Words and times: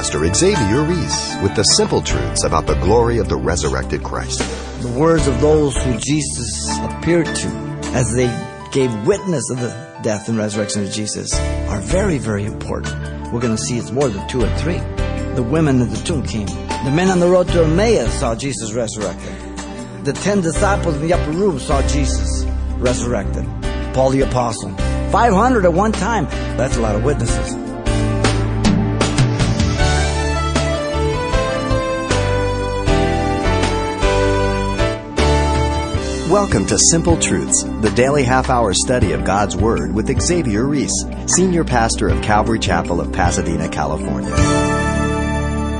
Pastor 0.00 0.32
Xavier 0.32 0.82
Reese 0.84 1.36
with 1.42 1.54
the 1.54 1.62
simple 1.62 2.00
truths 2.00 2.44
about 2.44 2.66
the 2.66 2.72
glory 2.76 3.18
of 3.18 3.28
the 3.28 3.36
resurrected 3.36 4.02
Christ. 4.02 4.38
The 4.80 4.88
words 4.88 5.26
of 5.26 5.42
those 5.42 5.76
who 5.76 5.98
Jesus 5.98 6.74
appeared 6.78 7.26
to 7.26 7.48
as 7.92 8.10
they 8.14 8.28
gave 8.72 8.90
witness 9.06 9.50
of 9.50 9.60
the 9.60 9.68
death 10.02 10.30
and 10.30 10.38
resurrection 10.38 10.84
of 10.84 10.90
Jesus 10.90 11.38
are 11.68 11.80
very, 11.80 12.16
very 12.16 12.46
important. 12.46 12.94
We're 13.30 13.42
going 13.42 13.54
to 13.54 13.62
see 13.62 13.76
it's 13.76 13.90
more 13.90 14.08
than 14.08 14.26
two 14.26 14.42
or 14.42 14.48
three. 14.56 14.78
The 15.34 15.42
women 15.42 15.82
at 15.82 15.90
the 15.90 16.02
tomb 16.02 16.22
came. 16.22 16.46
The 16.46 16.92
men 16.96 17.10
on 17.10 17.20
the 17.20 17.28
road 17.28 17.48
to 17.48 17.64
Emmaus 17.64 18.10
saw 18.20 18.34
Jesus 18.34 18.72
resurrected. 18.72 19.34
The 20.06 20.14
ten 20.14 20.40
disciples 20.40 20.96
in 20.96 21.02
the 21.02 21.12
upper 21.12 21.32
room 21.32 21.58
saw 21.58 21.86
Jesus 21.88 22.46
resurrected. 22.78 23.44
Paul 23.92 24.08
the 24.08 24.22
Apostle. 24.22 24.70
500 25.12 25.66
at 25.66 25.74
one 25.74 25.92
time. 25.92 26.24
That's 26.56 26.78
a 26.78 26.80
lot 26.80 26.96
of 26.96 27.04
witnesses. 27.04 27.69
Welcome 36.30 36.64
to 36.66 36.78
Simple 36.78 37.16
Truths, 37.16 37.64
the 37.64 37.90
daily 37.96 38.22
half 38.22 38.50
hour 38.50 38.72
study 38.72 39.10
of 39.10 39.24
God's 39.24 39.56
Word 39.56 39.92
with 39.92 40.16
Xavier 40.20 40.64
Reese, 40.64 41.04
Senior 41.26 41.64
Pastor 41.64 42.08
of 42.08 42.22
Calvary 42.22 42.60
Chapel 42.60 43.00
of 43.00 43.12
Pasadena, 43.12 43.68
California. 43.68 44.30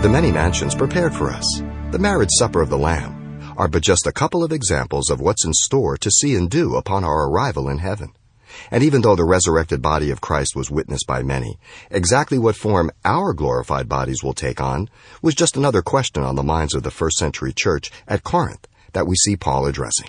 The 0.02 0.09
many 0.09 0.32
mansions 0.32 0.74
prepared 0.74 1.14
for 1.14 1.30
us, 1.30 1.62
the 1.92 2.00
marriage 2.00 2.30
supper 2.32 2.60
of 2.60 2.68
the 2.68 2.76
Lamb, 2.76 3.54
are 3.56 3.68
but 3.68 3.84
just 3.84 4.09
a 4.09 4.12
couple 4.12 4.42
of 4.42 4.50
examples 4.50 5.09
of 5.09 5.20
what's 5.20 5.45
in 5.45 5.52
store 5.52 5.96
to 5.98 6.10
see 6.10 6.34
and 6.34 6.51
do 6.51 6.74
upon 6.74 7.04
our 7.04 7.30
arrival 7.30 7.68
in 7.68 7.78
heaven. 7.78 8.12
And 8.73 8.82
even 8.82 9.02
though 9.02 9.14
the 9.14 9.24
resurrected 9.24 9.80
body 9.80 10.10
of 10.10 10.20
Christ 10.20 10.56
was 10.56 10.68
witnessed 10.68 11.06
by 11.06 11.23
many, 11.23 11.60
exactly 11.92 12.38
what 12.38 12.56
form 12.56 12.90
our 13.04 13.34
glorified 13.34 13.88
bodies 13.88 14.24
will 14.24 14.34
take 14.34 14.60
on 14.60 14.90
was 15.23 15.37
just 15.37 15.56
another 15.56 15.80
question 15.80 16.24
on 16.24 16.34
the 16.34 16.43
minds 16.43 16.74
of 16.74 16.82
the 16.82 16.90
first 16.90 17.18
century 17.18 17.52
church 17.52 17.93
at 18.09 18.24
Corinth 18.24 18.66
that 18.95 19.06
we 19.06 19.15
see 19.15 19.37
Paul 19.37 19.66
addressing. 19.66 20.09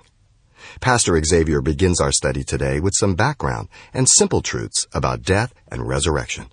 Pastor 0.80 1.22
Xavier 1.24 1.62
begins 1.62 2.00
our 2.00 2.12
study 2.12 2.44
today 2.44 2.80
with 2.80 2.94
some 2.96 3.16
background 3.16 3.68
and 3.94 4.08
simple 4.08 4.42
truths 4.42 4.88
about 4.94 5.24
death 5.24 5.54
and 5.70 5.88
resurrection. 5.88 6.48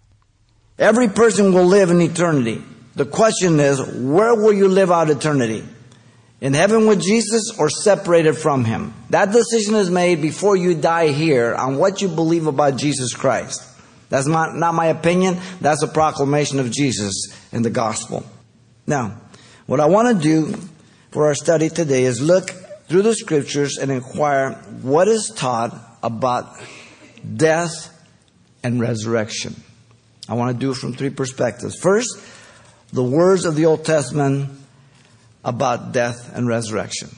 Every 0.79 1.09
person 1.09 1.53
will 1.53 1.67
live 1.67 1.91
in 1.91 2.01
eternity. 2.01 2.63
The 2.95 3.07
question 3.07 3.61
is, 3.61 3.81
where 3.81 4.35
will 4.35 4.53
you 4.53 4.69
live 4.69 4.91
out 4.91 5.11
eternity? 5.11 5.65
In 6.41 6.55
heaven 6.55 6.87
with 6.87 7.01
Jesus 7.01 7.53
or 7.59 7.69
separated 7.69 8.37
from 8.37 8.65
Him? 8.65 8.95
That 9.11 9.33
decision 9.33 9.75
is 9.75 9.91
made 9.91 10.23
before 10.23 10.57
you 10.57 10.75
die 10.75 11.09
here 11.09 11.55
on 11.55 11.79
what 11.79 12.01
you 12.01 12.09
believe 12.09 12.47
about 12.47 12.77
Jesus 12.77 13.15
Christ. 13.15 13.65
That's 14.09 14.27
not, 14.27 14.55
not 14.55 14.75
my 14.75 14.87
opinion. 14.87 15.39
That's 15.61 15.83
a 15.83 15.89
proclamation 15.89 16.61
of 16.61 16.71
Jesus 16.71 17.15
in 17.53 17.63
the 17.63 17.71
gospel. 17.71 18.25
Now, 18.87 19.21
what 19.67 19.81
I 19.81 19.87
want 19.87 20.17
to 20.17 20.23
do 20.23 20.59
for 21.11 21.27
our 21.27 21.35
study 21.35 21.69
today 21.69 22.05
is 22.05 22.21
look 22.21 22.51
through 22.89 23.03
the 23.03 23.15
scriptures 23.15 23.79
and 23.79 23.91
inquire 23.91 24.53
what 24.83 25.09
is 25.09 25.33
taught 25.35 25.77
about 26.03 26.57
death 27.37 27.95
and 28.63 28.81
resurrection. 28.81 29.55
I 30.29 30.35
want 30.35 30.55
to 30.55 30.59
do 30.59 30.73
it 30.73 30.77
from 30.77 30.95
three 30.95 31.11
perspectives. 31.11 31.79
First, 31.81 32.21
the 32.93 33.05
words 33.05 33.45
of 33.45 33.57
the 33.57 33.67
Old 33.67 33.85
Testament 33.85 34.51
about 35.45 35.93
death 35.93 36.35
and 36.35 36.49
resurrection. 36.49 37.11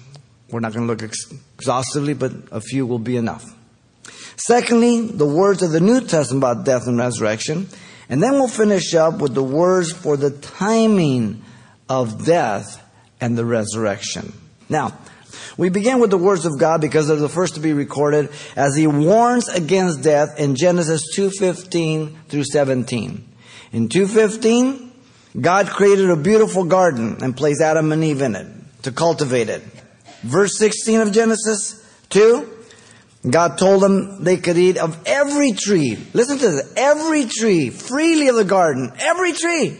We're 0.50 0.60
not 0.60 0.72
going 0.72 0.86
to 0.86 0.92
look 0.92 1.02
ex- 1.02 1.32
exhaustively, 1.54 2.14
but 2.14 2.32
a 2.50 2.60
few 2.60 2.86
will 2.86 2.98
be 2.98 3.16
enough. 3.16 3.44
Secondly, 4.36 5.06
the 5.06 5.26
words 5.26 5.62
of 5.62 5.70
the 5.70 5.80
New 5.80 6.00
Testament 6.00 6.42
about 6.42 6.64
death 6.64 6.86
and 6.86 6.98
resurrection. 6.98 7.68
And 8.08 8.22
then 8.22 8.32
we'll 8.32 8.48
finish 8.48 8.94
up 8.94 9.20
with 9.20 9.34
the 9.34 9.42
words 9.42 9.92
for 9.92 10.16
the 10.16 10.30
timing 10.30 11.44
of 11.88 12.24
death 12.24 12.82
and 13.20 13.38
the 13.38 13.44
resurrection. 13.44 14.32
Now, 14.68 14.98
we 15.56 15.68
begin 15.68 16.00
with 16.00 16.10
the 16.10 16.18
words 16.18 16.46
of 16.46 16.58
God 16.58 16.80
because 16.80 17.08
they're 17.08 17.16
the 17.16 17.28
first 17.28 17.54
to 17.54 17.60
be 17.60 17.72
recorded 17.72 18.30
as 18.56 18.76
he 18.76 18.86
warns 18.86 19.48
against 19.48 20.02
death 20.02 20.38
in 20.38 20.56
Genesis 20.56 21.02
2:15 21.16 22.16
through 22.28 22.44
17. 22.44 23.24
In 23.72 23.88
2:15, 23.88 24.90
God 25.40 25.68
created 25.68 26.10
a 26.10 26.16
beautiful 26.16 26.64
garden 26.64 27.18
and 27.22 27.36
placed 27.36 27.60
Adam 27.60 27.92
and 27.92 28.02
Eve 28.02 28.22
in 28.22 28.34
it 28.34 28.46
to 28.82 28.92
cultivate 28.92 29.48
it. 29.48 29.62
Verse 30.22 30.58
16 30.58 31.00
of 31.00 31.12
Genesis 31.12 31.82
2, 32.10 32.48
God 33.28 33.58
told 33.58 33.82
them 33.82 34.24
they 34.24 34.36
could 34.36 34.58
eat 34.58 34.78
of 34.78 34.98
every 35.06 35.52
tree. 35.52 35.98
Listen 36.14 36.38
to 36.38 36.50
this. 36.50 36.72
Every 36.76 37.26
tree, 37.26 37.70
freely 37.70 38.28
of 38.28 38.36
the 38.36 38.44
garden. 38.44 38.92
Every 38.98 39.32
tree. 39.32 39.78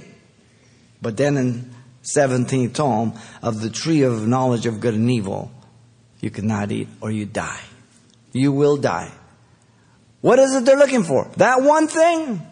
But 1.03 1.17
then 1.17 1.37
in 1.37 1.75
17th 2.03 2.75
told 2.75 3.13
them 3.13 3.21
of 3.43 3.61
the 3.61 3.71
tree 3.71 4.03
of 4.03 4.27
knowledge 4.27 4.67
of 4.67 4.81
good 4.81 4.95
and 4.95 5.11
evil 5.11 5.51
you 6.21 6.31
cannot 6.31 6.71
eat 6.71 6.89
or 7.01 7.11
you 7.11 7.27
die. 7.27 7.61
You 8.33 8.53
will 8.53 8.77
die. 8.77 9.11
What 10.21 10.39
is 10.39 10.55
it 10.55 10.65
they're 10.65 10.77
looking 10.77 11.05
for? 11.05 11.31
That 11.39 11.63
one 11.63 11.89
thing. 11.89 12.43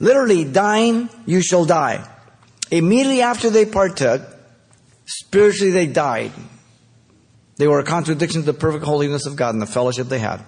Literally, 0.00 0.44
dying, 0.44 1.08
you 1.26 1.42
shall 1.42 1.64
die. 1.64 2.06
Immediately 2.70 3.22
after 3.22 3.50
they 3.50 3.66
partook, 3.66 4.22
spiritually 5.04 5.70
they 5.70 5.86
died. 5.86 6.32
They 7.56 7.68
were 7.68 7.78
a 7.78 7.84
contradiction 7.84 8.42
to 8.42 8.46
the 8.46 8.58
perfect 8.58 8.84
holiness 8.84 9.26
of 9.26 9.36
God 9.36 9.54
and 9.54 9.62
the 9.62 9.66
fellowship 9.66 10.08
they 10.08 10.18
had. 10.18 10.42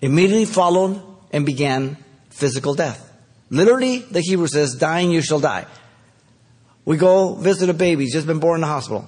Immediately 0.00 0.44
followed 0.44 1.02
and 1.32 1.46
began 1.46 1.96
physical 2.30 2.74
death. 2.74 3.04
Literally, 3.50 3.98
the 3.98 4.20
Hebrew 4.20 4.46
says, 4.46 4.76
dying 4.76 5.10
you 5.10 5.22
shall 5.22 5.40
die. 5.40 5.66
We 6.88 6.96
go 6.96 7.34
visit 7.34 7.68
a 7.68 7.74
baby, 7.74 8.06
just 8.06 8.26
been 8.26 8.38
born 8.38 8.56
in 8.56 8.60
the 8.62 8.66
hospital. 8.66 9.06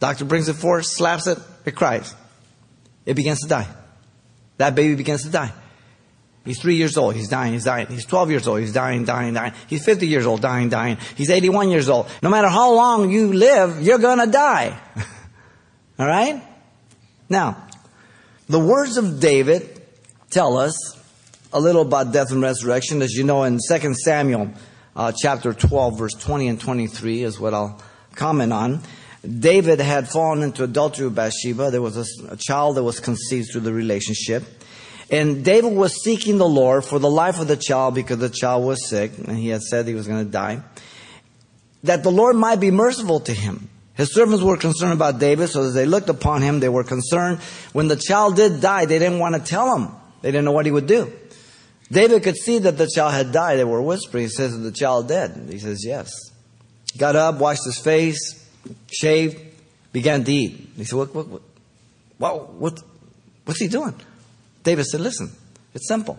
Doctor 0.00 0.24
brings 0.24 0.48
it 0.48 0.54
forth, 0.54 0.84
slaps 0.84 1.28
it, 1.28 1.38
it 1.64 1.76
cries. 1.76 2.12
It 3.06 3.14
begins 3.14 3.38
to 3.42 3.48
die. 3.48 3.68
That 4.56 4.74
baby 4.74 4.96
begins 4.96 5.22
to 5.22 5.30
die. 5.30 5.52
He's 6.44 6.60
three 6.60 6.74
years 6.74 6.96
old. 6.96 7.14
He's 7.14 7.28
dying. 7.28 7.52
He's 7.52 7.62
dying. 7.62 7.86
He's 7.86 8.04
12 8.04 8.30
years 8.30 8.48
old. 8.48 8.58
He's 8.58 8.72
dying, 8.72 9.04
dying, 9.04 9.34
dying. 9.34 9.52
He's 9.68 9.84
50 9.84 10.08
years 10.08 10.26
old, 10.26 10.40
dying, 10.40 10.70
dying. 10.70 10.98
He's 11.14 11.30
81 11.30 11.70
years 11.70 11.88
old. 11.88 12.08
No 12.20 12.30
matter 12.30 12.48
how 12.48 12.74
long 12.74 13.12
you 13.12 13.32
live, 13.32 13.80
you're 13.80 13.98
to 13.98 14.26
die. 14.28 14.76
All 16.00 16.06
right? 16.06 16.42
Now, 17.28 17.64
the 18.48 18.58
words 18.58 18.96
of 18.96 19.20
David 19.20 19.80
tell 20.30 20.56
us 20.56 20.74
a 21.52 21.60
little 21.60 21.82
about 21.82 22.12
death 22.12 22.32
and 22.32 22.42
resurrection. 22.42 23.02
As 23.02 23.12
you 23.12 23.22
know, 23.22 23.44
in 23.44 23.60
2 23.70 23.94
Samuel 23.94 24.50
uh, 24.98 25.12
chapter 25.16 25.54
12, 25.54 25.96
verse 25.96 26.14
20 26.14 26.48
and 26.48 26.60
23 26.60 27.22
is 27.22 27.38
what 27.38 27.54
I'll 27.54 27.80
comment 28.16 28.52
on. 28.52 28.80
David 29.22 29.78
had 29.78 30.08
fallen 30.08 30.42
into 30.42 30.64
adultery 30.64 31.06
with 31.06 31.14
Bathsheba. 31.14 31.70
There 31.70 31.80
was 31.80 31.96
a, 31.96 32.32
a, 32.32 32.36
child 32.36 32.76
that 32.76 32.82
was 32.82 32.98
conceived 32.98 33.52
through 33.52 33.60
the 33.60 33.72
relationship. 33.72 34.42
And 35.08 35.44
David 35.44 35.72
was 35.72 36.02
seeking 36.02 36.38
the 36.38 36.48
Lord 36.48 36.84
for 36.84 36.98
the 36.98 37.10
life 37.10 37.40
of 37.40 37.46
the 37.46 37.56
child 37.56 37.94
because 37.94 38.18
the 38.18 38.28
child 38.28 38.64
was 38.64 38.86
sick 38.86 39.16
and 39.18 39.38
he 39.38 39.48
had 39.48 39.62
said 39.62 39.86
he 39.86 39.94
was 39.94 40.08
going 40.08 40.24
to 40.24 40.30
die. 40.30 40.62
That 41.84 42.02
the 42.02 42.10
Lord 42.10 42.34
might 42.34 42.56
be 42.56 42.72
merciful 42.72 43.20
to 43.20 43.32
him. 43.32 43.70
His 43.94 44.12
servants 44.12 44.42
were 44.42 44.56
concerned 44.56 44.92
about 44.92 45.20
David, 45.20 45.48
so 45.48 45.62
as 45.62 45.74
they 45.74 45.86
looked 45.86 46.08
upon 46.08 46.42
him, 46.42 46.58
they 46.58 46.68
were 46.68 46.84
concerned. 46.84 47.38
When 47.72 47.86
the 47.86 47.96
child 47.96 48.36
did 48.36 48.60
die, 48.60 48.84
they 48.84 48.98
didn't 48.98 49.20
want 49.20 49.36
to 49.36 49.40
tell 49.40 49.76
him. 49.76 49.92
They 50.22 50.32
didn't 50.32 50.44
know 50.44 50.52
what 50.52 50.66
he 50.66 50.72
would 50.72 50.86
do. 50.86 51.12
David 51.90 52.22
could 52.22 52.36
see 52.36 52.58
that 52.58 52.76
the 52.76 52.86
child 52.86 53.14
had 53.14 53.32
died. 53.32 53.58
They 53.58 53.64
were 53.64 53.80
whispering. 53.80 54.24
He 54.24 54.28
says, 54.28 54.52
Is 54.52 54.62
the 54.62 54.72
child 54.72 55.08
dead? 55.08 55.48
He 55.50 55.58
says, 55.58 55.84
Yes. 55.84 56.10
Got 56.96 57.16
up, 57.16 57.36
washed 57.36 57.64
his 57.64 57.78
face, 57.78 58.46
shaved, 58.90 59.38
began 59.92 60.24
to 60.24 60.32
eat. 60.32 60.70
He 60.76 60.84
said, 60.84 60.96
what, 60.98 61.14
what, 61.14 61.28
what, 61.28 61.42
what, 62.18 62.52
what, 62.54 62.82
what's 63.44 63.60
he 63.60 63.68
doing? 63.68 63.94
David 64.62 64.84
said, 64.86 65.00
listen, 65.00 65.30
it's 65.74 65.86
simple. 65.86 66.18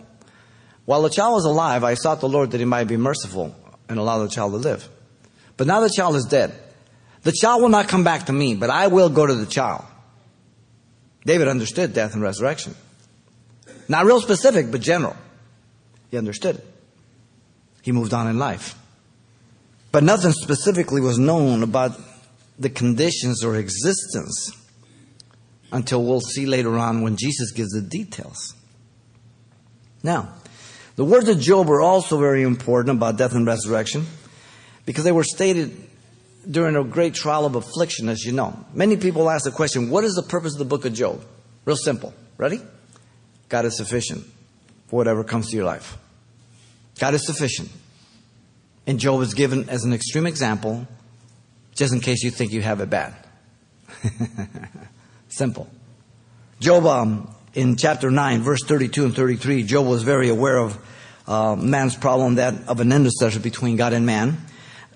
While 0.86 1.02
the 1.02 1.10
child 1.10 1.34
was 1.34 1.44
alive, 1.44 1.84
I 1.84 1.94
sought 1.94 2.20
the 2.20 2.28
Lord 2.28 2.52
that 2.52 2.58
he 2.58 2.64
might 2.64 2.84
be 2.84 2.96
merciful 2.96 3.54
and 3.88 3.98
allow 3.98 4.18
the 4.18 4.28
child 4.28 4.52
to 4.52 4.58
live. 4.58 4.88
But 5.56 5.66
now 5.66 5.80
the 5.80 5.92
child 5.94 6.16
is 6.16 6.24
dead. 6.24 6.54
The 7.22 7.32
child 7.32 7.60
will 7.60 7.68
not 7.68 7.88
come 7.88 8.02
back 8.02 8.26
to 8.26 8.32
me, 8.32 8.54
but 8.54 8.70
I 8.70 8.86
will 8.86 9.10
go 9.10 9.26
to 9.26 9.34
the 9.34 9.46
child. 9.46 9.84
David 11.26 11.48
understood 11.48 11.92
death 11.92 12.14
and 12.14 12.22
resurrection. 12.22 12.74
Not 13.88 14.06
real 14.06 14.22
specific, 14.22 14.70
but 14.70 14.80
general. 14.80 15.16
He 16.10 16.18
understood 16.18 16.56
it. 16.56 16.66
He 17.82 17.92
moved 17.92 18.12
on 18.12 18.26
in 18.26 18.38
life. 18.38 18.76
But 19.92 20.04
nothing 20.04 20.32
specifically 20.32 21.00
was 21.00 21.18
known 21.18 21.62
about 21.62 21.98
the 22.58 22.70
conditions 22.70 23.42
or 23.42 23.56
existence 23.56 24.52
until 25.72 26.04
we'll 26.04 26.20
see 26.20 26.46
later 26.46 26.76
on 26.76 27.02
when 27.02 27.16
Jesus 27.16 27.52
gives 27.52 27.70
the 27.70 27.80
details. 27.80 28.54
Now, 30.02 30.34
the 30.96 31.04
words 31.04 31.28
of 31.28 31.40
Job 31.40 31.70
are 31.70 31.80
also 31.80 32.18
very 32.18 32.42
important 32.42 32.98
about 32.98 33.16
death 33.16 33.34
and 33.34 33.46
resurrection 33.46 34.06
because 34.84 35.04
they 35.04 35.12
were 35.12 35.24
stated 35.24 35.88
during 36.50 36.76
a 36.76 36.84
great 36.84 37.14
trial 37.14 37.46
of 37.46 37.54
affliction, 37.54 38.08
as 38.08 38.24
you 38.24 38.32
know. 38.32 38.58
Many 38.74 38.96
people 38.96 39.30
ask 39.30 39.44
the 39.44 39.50
question, 39.50 39.90
what 39.90 40.04
is 40.04 40.14
the 40.14 40.22
purpose 40.22 40.54
of 40.54 40.58
the 40.58 40.64
book 40.64 40.84
of 40.84 40.92
Job? 40.92 41.22
Real 41.64 41.76
simple. 41.76 42.14
Ready? 42.36 42.60
God 43.48 43.64
is 43.64 43.76
sufficient 43.76 44.26
for 44.90 44.96
whatever 44.96 45.22
comes 45.22 45.48
to 45.50 45.56
your 45.56 45.64
life. 45.64 45.96
God 46.98 47.14
is 47.14 47.24
sufficient. 47.24 47.70
And 48.88 48.98
Job 48.98 49.22
is 49.22 49.34
given 49.34 49.68
as 49.68 49.84
an 49.84 49.92
extreme 49.92 50.26
example, 50.26 50.84
just 51.76 51.94
in 51.94 52.00
case 52.00 52.24
you 52.24 52.30
think 52.32 52.50
you 52.50 52.60
have 52.60 52.80
it 52.80 52.90
bad. 52.90 53.14
Simple. 55.28 55.70
Job, 56.58 56.86
um, 56.86 57.32
in 57.54 57.76
chapter 57.76 58.10
9, 58.10 58.42
verse 58.42 58.64
32 58.64 59.04
and 59.04 59.14
33, 59.14 59.62
Job 59.62 59.86
was 59.86 60.02
very 60.02 60.28
aware 60.28 60.58
of 60.58 60.76
uh, 61.28 61.54
man's 61.54 61.94
problem, 61.94 62.34
that 62.34 62.66
of 62.66 62.80
an 62.80 62.90
intercessor 62.90 63.38
between 63.38 63.76
God 63.76 63.92
and 63.92 64.04
man. 64.04 64.38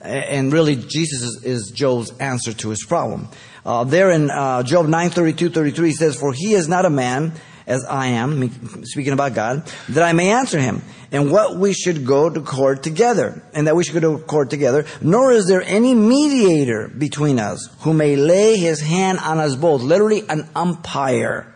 And 0.01 0.53
really, 0.53 0.75
Jesus 0.75 1.45
is, 1.45 1.71
Job's 1.71 2.11
answer 2.19 2.53
to 2.53 2.71
his 2.71 2.85
problem. 2.85 3.29
Uh, 3.65 3.85
there 3.85 4.11
in 4.11 4.29
uh, 4.29 4.65
Job 4.65 4.89
9, 4.89 5.11
32, 5.11 5.51
33, 5.51 5.89
he 5.89 5.95
says, 5.95 6.17
For 6.17 6.33
he 6.33 6.55
is 6.55 6.69
not 6.69 6.85
a 6.85 6.91
man 6.91 7.33
as 7.67 7.85
I 7.85 8.09
am, 8.09 8.85
speaking 8.85 9.13
about 9.13 9.35
God, 9.35 9.67
that 9.89 10.03
I 10.03 10.13
may 10.13 10.31
answer 10.31 10.59
him, 10.59 10.83
and 11.11 11.31
what 11.31 11.57
we 11.57 11.73
should 11.73 12.07
go 12.07 12.29
to 12.29 12.41
court 12.41 12.83
together, 12.83 13.43
and 13.55 13.67
that 13.67 13.77
we 13.77 13.85
should 13.85 14.01
go 14.01 14.19
to 14.19 14.23
court 14.25 14.51
together, 14.51 14.85
nor 15.01 15.33
is 15.33 15.47
there 15.47 15.63
any 15.63 15.95
mediator 15.95 16.89
between 16.89 17.39
us 17.39 17.69
who 17.81 17.95
may 17.95 18.17
lay 18.17 18.57
his 18.57 18.81
hand 18.81 19.19
on 19.21 19.39
us 19.39 19.57
both, 19.57 19.83
literally 19.83 20.23
an 20.29 20.49
umpire. 20.55 21.55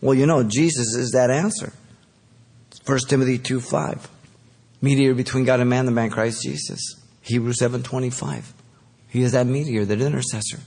Well, 0.00 0.14
you 0.14 0.26
know, 0.26 0.44
Jesus 0.44 0.94
is 0.94 1.10
that 1.10 1.30
answer. 1.30 1.72
1 2.86 2.98
Timothy 3.08 3.38
2 3.38 3.60
5. 3.60 4.08
Mediator 4.80 5.14
between 5.14 5.44
God 5.44 5.60
and 5.60 5.68
man, 5.68 5.86
the 5.86 5.92
man 5.92 6.08
Christ 6.08 6.42
Jesus. 6.42 6.80
Hebrews 7.22 7.58
7 7.58 7.82
25. 7.82 8.54
He 9.08 9.22
is 9.22 9.32
that 9.32 9.46
mediator, 9.46 9.84
that 9.84 10.00
intercessor. 10.00 10.60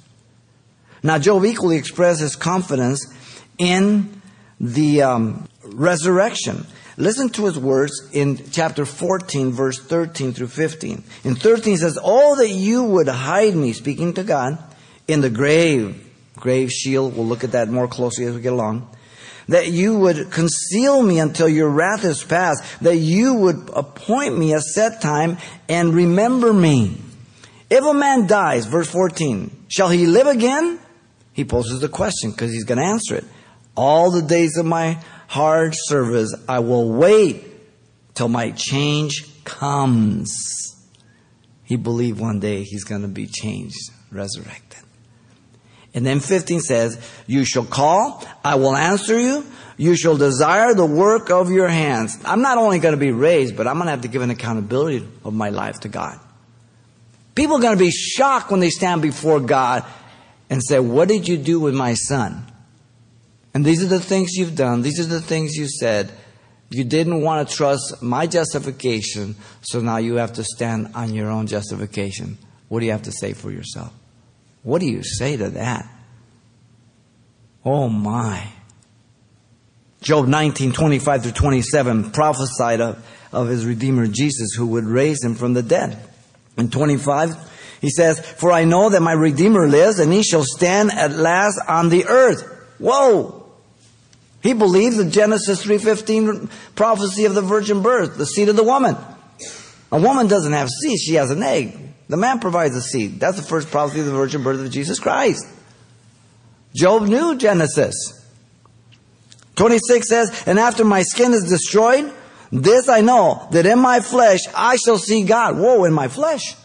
Now, 1.02 1.18
Job 1.18 1.46
equally 1.46 1.78
expressed 1.78 2.22
his 2.22 2.36
confidence 2.36 3.12
in 3.58 4.21
the 4.62 5.02
um, 5.02 5.50
resurrection. 5.64 6.66
Listen 6.98 7.30
to 7.30 7.46
his 7.46 7.58
words 7.58 8.10
in 8.14 8.40
chapter 8.52 8.86
14, 8.86 9.52
verse 9.52 9.80
13 9.80 10.34
through 10.34 10.48
15. 10.48 11.04
In 11.24 11.36
13, 11.36 11.72
he 11.72 11.78
says, 11.78 11.98
Oh, 12.02 12.36
that 12.36 12.50
you 12.50 12.84
would 12.84 13.08
hide 13.08 13.56
me, 13.56 13.74
speaking 13.74 14.14
to 14.14 14.24
God, 14.24 14.60
in 15.08 15.22
the 15.22 15.30
grave. 15.30 16.08
Grave 16.36 16.72
Sheol, 16.72 17.10
we'll 17.10 17.26
look 17.26 17.44
at 17.44 17.54
that 17.54 17.70
more 17.70 17.88
closely 17.88 18.26
as 18.26 18.36
we 18.36 18.42
get 18.42 18.54
along 18.54 18.88
that 19.48 19.68
you 19.68 19.98
would 19.98 20.32
conceal 20.32 21.02
me 21.04 21.20
until 21.20 21.50
your 21.50 21.68
wrath 21.68 22.06
is 22.06 22.24
past, 22.24 22.64
that 22.82 22.96
you 22.96 23.34
would 23.34 23.70
appoint 23.74 24.38
me 24.38 24.54
a 24.54 24.62
set 24.62 25.02
time 25.02 25.38
and 25.68 25.94
remember 25.94 26.54
me. 26.54 26.98
If 27.70 27.84
a 27.84 27.94
man 27.94 28.28
dies, 28.28 28.66
verse 28.66 28.90
14, 28.90 29.66
shall 29.68 29.90
he 29.90 30.06
live 30.06 30.28
again? 30.28 30.80
He 31.34 31.44
poses 31.44 31.82
the 31.82 31.90
question 31.90 32.32
because 32.32 32.52
he's 32.52 32.64
going 32.64 32.78
to 32.78 32.86
answer 32.86 33.16
it. 33.16 33.26
All 33.76 34.12
the 34.12 34.22
days 34.22 34.58
of 34.58 34.66
my 34.66 35.00
hard 35.28 35.74
service, 35.76 36.34
I 36.48 36.60
will 36.60 36.92
wait 36.92 37.46
till 38.14 38.28
my 38.28 38.52
change 38.52 39.44
comes. 39.44 40.76
He 41.64 41.78
believed 41.78 42.20
one 42.20 42.40
day 42.40 42.64
he's 42.64 42.84
going 42.84 43.02
to 43.02 43.08
be 43.08 43.28
changed, 43.28 43.78
resurrected. 44.12 44.80
And 45.94 46.06
then 46.06 46.20
15 46.20 46.62
says, 46.62 47.00
You 47.28 47.46
shall 47.46 47.66
call, 47.66 48.26
I 48.44 48.56
will 48.56 48.76
answer 48.76 49.20
you. 49.20 49.46
You 49.78 49.96
shall 49.96 50.16
desire 50.16 50.74
the 50.74 50.86
work 50.86 51.32
of 51.32 51.50
your 51.50 51.68
hands. 51.68 52.18
I'm 52.26 52.42
not 52.42 52.58
only 52.58 52.80
going 52.80 52.94
to 52.94 53.00
be 53.00 53.12
raised, 53.12 53.58
but 53.58 53.68
I'm 53.68 53.76
going 53.76 53.88
to 53.88 53.92
have 53.92 54.02
to 54.02 54.08
give 54.08 54.22
an 54.22 54.30
accountability 54.30 55.08
of 55.26 55.34
my 55.34 55.50
life 55.50 55.80
to 55.82 55.90
God. 55.90 56.20
People 57.36 57.58
are 57.58 57.62
going 57.62 57.78
to 57.78 57.84
be 57.84 57.92
shocked 57.92 58.52
when 58.52 58.60
they 58.60 58.70
stand 58.70 59.02
before 59.02 59.40
God 59.40 59.86
and 60.50 60.62
say, 60.62 60.80
What 60.80 61.08
did 61.08 61.28
you 61.28 61.38
do 61.38 61.60
with 61.60 61.74
my 61.74 61.94
son? 61.94 62.46
And 63.54 63.66
these 63.66 63.84
are 63.84 63.88
the 63.88 64.00
things 64.00 64.34
you've 64.34 64.56
done. 64.56 64.82
These 64.82 65.00
are 65.00 65.06
the 65.06 65.22
things 65.22 65.56
you 65.56 65.68
said. 65.68 66.12
You 66.70 66.86
didn't 66.86 67.22
want 67.22 67.48
to 67.48 67.56
trust 67.56 68.02
my 68.02 68.28
justification, 68.28 69.36
so 69.62 69.82
now 69.82 69.98
you 69.98 70.16
have 70.16 70.34
to 70.34 70.44
stand 70.44 70.92
on 70.96 71.14
your 71.14 71.30
own 71.30 71.48
justification. 71.48 72.38
What 72.70 72.80
do 72.80 72.86
you 72.86 72.94
have 72.94 73.04
to 73.04 73.12
say 73.12 73.34
for 73.34 73.52
yourself? 73.52 73.94
What 74.64 74.80
do 74.80 74.88
you 74.88 75.04
say 75.04 75.36
to 75.36 75.50
that? 75.50 75.86
Oh 77.66 77.90
my. 77.90 78.48
Job 80.00 80.28
19, 80.28 80.72
25 80.72 81.24
through 81.24 81.32
27 81.34 82.12
prophesied 82.12 82.80
of, 82.80 83.06
of 83.34 83.50
his 83.50 83.66
Redeemer 83.66 84.08
Jesus 84.08 84.54
who 84.54 84.68
would 84.68 84.86
raise 84.86 85.24
him 85.24 85.36
from 85.36 85.54
the 85.54 85.62
dead. 85.62 85.98
In 86.58 86.70
25, 86.70 87.36
he 87.82 87.90
says, 87.90 88.20
For 88.20 88.52
I 88.52 88.64
know 88.64 88.90
that 88.90 89.02
my 89.02 89.14
Redeemer 89.14 89.68
lives 89.68 90.00
and 90.00 90.14
he 90.14 90.24
shall 90.24 90.44
stand 90.44 90.92
at 90.92 91.12
last 91.12 91.60
on 91.68 91.90
the 91.90 92.06
earth. 92.06 92.44
Whoa! 92.80 93.41
He 94.42 94.54
believed 94.54 94.98
the 94.98 95.06
Genesis 95.06 95.64
3.15 95.64 96.50
prophecy 96.76 97.26
of 97.26 97.36
the 97.36 97.42
virgin 97.42 97.82
birth, 97.82 98.18
the 98.18 98.26
seed 98.26 98.50
of 98.50 98.56
the 98.56 98.64
woman. 98.64 98.98
A 99.92 100.02
woman 100.02 100.28
doesn't 100.28 100.54
have 100.54 100.70
seed, 100.70 101.00
she 101.00 101.16
has 101.16 101.32
an 101.32 101.44
egg. 101.44 101.78
The 102.08 102.18
man 102.18 102.40
provides 102.40 102.74
the 102.74 102.82
seed. 102.82 103.20
That's 103.20 103.38
the 103.38 103.44
first 103.44 103.70
prophecy 103.70 104.02
of 104.02 104.06
the 104.08 104.12
virgin 104.12 104.44
birth 104.44 104.60
of 104.60 104.72
Jesus 104.72 105.00
Christ. 105.00 105.48
Job 106.74 107.04
knew 107.04 107.38
Genesis. 107.38 107.94
26 109.56 110.10
says, 110.10 110.44
And 110.46 110.58
after 110.58 110.84
my 110.84 111.04
skin 111.04 111.34
is 111.34 111.48
destroyed, 111.48 112.12
this 112.52 112.90
I 112.90 113.02
know, 113.02 113.48
that 113.52 113.66
in 113.66 113.80
my 113.80 114.00
flesh 114.00 114.40
I 114.56 114.76
shall 114.76 114.98
see 114.98 115.24
God. 115.24 115.58
Whoa, 115.58 115.86
in 115.86 115.94
my 115.94 116.08
flesh. 116.08 116.56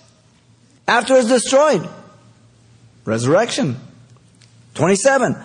After 0.89 1.17
it's 1.17 1.29
destroyed. 1.29 1.89
Resurrection. 3.05 3.77
27. 4.75 5.37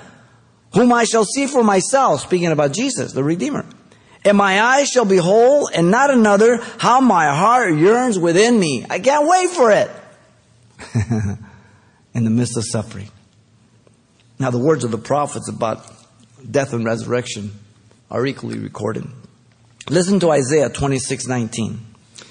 Whom 0.74 0.94
I 0.94 1.04
shall 1.04 1.26
see 1.26 1.48
for 1.48 1.64
myself, 1.64 2.22
speaking 2.22 2.48
about 2.48 2.74
Jesus, 2.74 3.14
the 3.14 3.24
Redeemer. 3.24 3.66
And 4.24 4.38
my 4.38 4.62
eyes 4.62 4.90
shall 4.90 5.06
behold 5.06 5.72
and 5.74 5.90
not 5.90 6.12
another 6.12 6.58
how 6.78 7.02
my 7.02 7.36
heart 7.36 7.74
yearns 7.76 8.20
within 8.20 8.60
me. 8.60 8.86
I 8.90 9.00
can't 9.00 9.28
wait 9.28 9.50
for 9.50 9.72
it. 9.72 9.92
In 12.14 12.24
the 12.24 12.30
midst 12.30 12.58
of 12.58 12.66
suffering. 12.66 13.10
Now, 14.38 14.52
the 14.52 14.60
words 14.60 14.84
of 14.84 14.92
the 14.92 14.98
prophets 14.98 15.50
about 15.50 15.86
death 16.50 16.74
and 16.74 16.86
resurrection 16.86 17.52
are 18.10 18.26
equally 18.26 18.60
recorded. 18.60 19.08
Listen 19.90 20.20
to 20.20 20.32
Isaiah 20.32 20.70
26 20.70 21.28
19. 21.28 21.80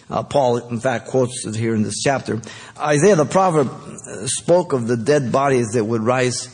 Uh, 0.09 0.23
Paul, 0.25 0.59
in 0.69 0.81
fact, 0.81 1.07
quotes 1.07 1.47
it 1.47 1.55
here 1.55 1.75
in 1.75 1.83
this 1.83 2.03
chapter. 2.03 2.41
Isaiah 2.79 3.15
the 3.15 3.25
prophet 3.25 3.69
spoke 4.27 4.73
of 4.73 4.89
the 4.89 4.97
dead 4.97 5.31
bodies 5.31 5.69
that 5.75 5.85
would 5.85 6.03
rise 6.03 6.49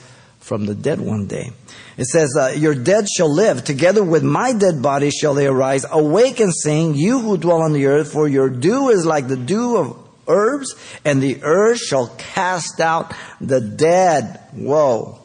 from 0.46 0.64
the 0.64 0.76
dead 0.76 1.00
one 1.00 1.26
day. 1.26 1.50
It 1.96 2.04
says, 2.04 2.36
uh, 2.38 2.54
Your 2.56 2.74
dead 2.74 3.08
shall 3.08 3.32
live. 3.32 3.64
Together 3.64 4.04
with 4.04 4.22
my 4.22 4.52
dead 4.52 4.80
body 4.80 5.10
shall 5.10 5.34
they 5.34 5.48
arise. 5.48 5.84
Awake 5.90 6.38
and 6.38 6.54
sing, 6.54 6.94
you 6.94 7.18
who 7.18 7.36
dwell 7.36 7.62
on 7.62 7.72
the 7.72 7.86
earth, 7.86 8.12
for 8.12 8.28
your 8.28 8.48
dew 8.48 8.90
is 8.90 9.04
like 9.04 9.26
the 9.26 9.36
dew 9.36 9.76
of 9.76 9.98
herbs, 10.28 10.76
and 11.04 11.20
the 11.20 11.42
earth 11.42 11.78
shall 11.78 12.14
cast 12.16 12.80
out 12.80 13.12
the 13.40 13.60
dead. 13.60 14.40
Whoa. 14.52 15.18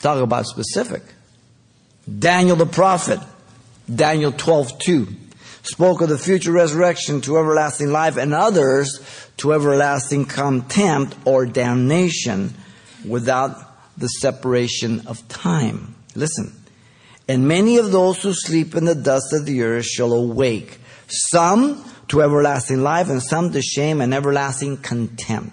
Talk 0.00 0.22
about 0.22 0.46
specific. 0.46 1.02
Daniel 2.18 2.56
the 2.56 2.66
prophet, 2.66 3.20
Daniel 3.94 4.32
12 4.32 4.78
2, 4.78 5.08
spoke 5.62 6.00
of 6.00 6.08
the 6.08 6.18
future 6.18 6.52
resurrection 6.52 7.20
to 7.20 7.36
everlasting 7.36 7.92
life, 7.92 8.16
and 8.16 8.32
others 8.32 9.28
to 9.36 9.52
everlasting 9.52 10.24
contempt 10.24 11.14
or 11.26 11.44
damnation 11.44 12.54
without 13.06 13.71
the 13.96 14.08
separation 14.08 15.06
of 15.06 15.26
time. 15.28 15.94
Listen. 16.14 16.52
And 17.28 17.46
many 17.46 17.78
of 17.78 17.92
those 17.92 18.22
who 18.22 18.32
sleep 18.32 18.74
in 18.74 18.84
the 18.84 18.94
dust 18.94 19.32
of 19.32 19.46
the 19.46 19.62
earth 19.62 19.86
shall 19.86 20.12
awake, 20.12 20.78
some 21.08 21.84
to 22.08 22.22
everlasting 22.22 22.82
life, 22.82 23.08
and 23.08 23.22
some 23.22 23.52
to 23.52 23.62
shame 23.62 24.00
and 24.00 24.12
everlasting 24.12 24.78
contempt. 24.78 25.52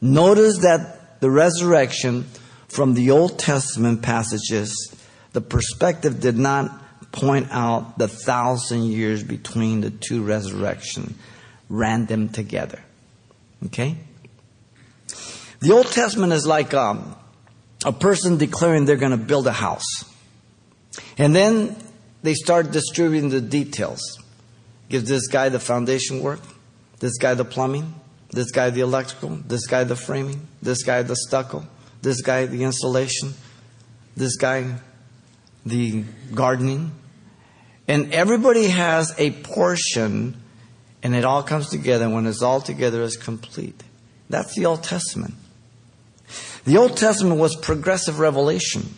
Notice 0.00 0.58
that 0.58 1.20
the 1.20 1.30
resurrection 1.30 2.24
from 2.68 2.94
the 2.94 3.12
Old 3.12 3.38
Testament 3.38 4.02
passages, 4.02 4.94
the 5.32 5.40
perspective 5.40 6.20
did 6.20 6.36
not 6.36 6.80
point 7.12 7.48
out 7.50 7.98
the 7.98 8.08
thousand 8.08 8.84
years 8.84 9.22
between 9.22 9.82
the 9.82 9.90
two 9.90 10.24
resurrections, 10.24 11.14
ran 11.68 12.06
them 12.06 12.28
together. 12.28 12.80
Okay? 13.66 13.96
The 15.62 15.72
Old 15.72 15.86
Testament 15.86 16.32
is 16.32 16.44
like 16.44 16.74
um, 16.74 17.14
a 17.84 17.92
person 17.92 18.36
declaring 18.36 18.84
they're 18.84 18.96
going 18.96 19.12
to 19.12 19.16
build 19.16 19.46
a 19.46 19.52
house. 19.52 20.04
And 21.16 21.36
then 21.36 21.76
they 22.24 22.34
start 22.34 22.72
distributing 22.72 23.30
the 23.30 23.40
details. 23.40 24.00
Give 24.88 25.06
this 25.06 25.28
guy 25.28 25.50
the 25.50 25.60
foundation 25.60 26.20
work, 26.20 26.40
this 26.98 27.16
guy 27.16 27.34
the 27.34 27.44
plumbing, 27.44 27.94
this 28.30 28.50
guy 28.50 28.70
the 28.70 28.80
electrical, 28.80 29.36
this 29.46 29.68
guy 29.68 29.84
the 29.84 29.94
framing, 29.94 30.48
this 30.60 30.82
guy 30.82 31.02
the 31.02 31.14
stucco, 31.14 31.64
this 32.02 32.22
guy 32.22 32.46
the 32.46 32.64
installation, 32.64 33.32
this 34.16 34.36
guy 34.36 34.78
the 35.64 36.02
gardening. 36.34 36.90
And 37.86 38.12
everybody 38.12 38.66
has 38.66 39.14
a 39.16 39.30
portion, 39.30 40.42
and 41.04 41.14
it 41.14 41.24
all 41.24 41.44
comes 41.44 41.68
together. 41.70 42.10
When 42.10 42.26
it's 42.26 42.42
all 42.42 42.60
together, 42.60 43.04
it's 43.04 43.16
complete. 43.16 43.80
That's 44.28 44.56
the 44.56 44.66
Old 44.66 44.82
Testament. 44.82 45.34
The 46.64 46.76
Old 46.76 46.96
Testament 46.96 47.40
was 47.40 47.56
progressive 47.56 48.20
revelation. 48.20 48.94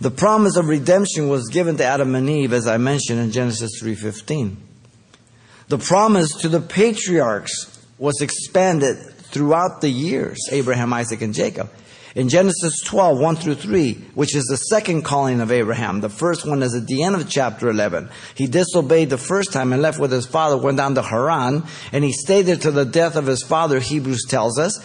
The 0.00 0.10
promise 0.10 0.56
of 0.56 0.68
redemption 0.68 1.28
was 1.28 1.48
given 1.48 1.76
to 1.76 1.84
Adam 1.84 2.14
and 2.14 2.28
Eve 2.28 2.52
as 2.52 2.66
I 2.66 2.76
mentioned 2.76 3.20
in 3.20 3.32
Genesis 3.32 3.80
3:15. 3.80 4.56
The 5.68 5.78
promise 5.78 6.34
to 6.36 6.48
the 6.48 6.60
patriarchs 6.60 7.78
was 7.98 8.20
expanded 8.20 8.96
throughout 9.30 9.80
the 9.80 9.90
years 9.90 10.38
Abraham, 10.50 10.92
Isaac, 10.92 11.22
and 11.22 11.34
Jacob. 11.34 11.70
In 12.16 12.28
Genesis 12.28 12.80
12, 12.80 13.18
1 13.18 13.36
through 13.36 13.54
3, 13.54 14.04
which 14.14 14.34
is 14.34 14.44
the 14.46 14.56
second 14.56 15.02
calling 15.02 15.40
of 15.40 15.52
Abraham, 15.52 16.00
the 16.00 16.08
first 16.08 16.44
one 16.44 16.60
is 16.62 16.74
at 16.74 16.88
the 16.88 17.04
end 17.04 17.14
of 17.14 17.28
chapter 17.28 17.70
11. 17.70 18.08
He 18.34 18.48
disobeyed 18.48 19.10
the 19.10 19.18
first 19.18 19.52
time 19.52 19.72
and 19.72 19.80
left 19.80 20.00
with 20.00 20.10
his 20.10 20.26
father, 20.26 20.56
went 20.56 20.76
down 20.76 20.96
to 20.96 21.02
Haran, 21.02 21.62
and 21.92 22.02
he 22.02 22.12
stayed 22.12 22.46
there 22.46 22.56
till 22.56 22.72
the 22.72 22.84
death 22.84 23.14
of 23.14 23.26
his 23.26 23.44
father, 23.44 23.78
Hebrews 23.78 24.24
tells 24.28 24.58
us. 24.58 24.76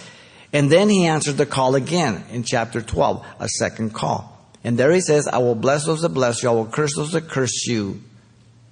And 0.56 0.72
then 0.72 0.88
he 0.88 1.06
answered 1.06 1.36
the 1.36 1.46
call 1.46 1.76
again 1.76 2.24
in 2.32 2.44
chapter 2.44 2.82
12, 2.82 3.26
a 3.42 3.50
second 3.50 3.94
call. 3.94 4.40
And 4.64 4.80
there 4.80 4.94
he 4.94 5.02
says, 5.02 5.28
I 5.28 5.40
will 5.40 5.54
bless 5.54 5.86
those 5.86 6.02
that 6.04 6.10
bless 6.10 6.42
you, 6.42 6.50
I 6.50 6.54
will 6.54 6.66
curse 6.66 6.96
those 6.96 7.12
that 7.12 7.28
curse 7.28 7.68
you. 7.68 8.02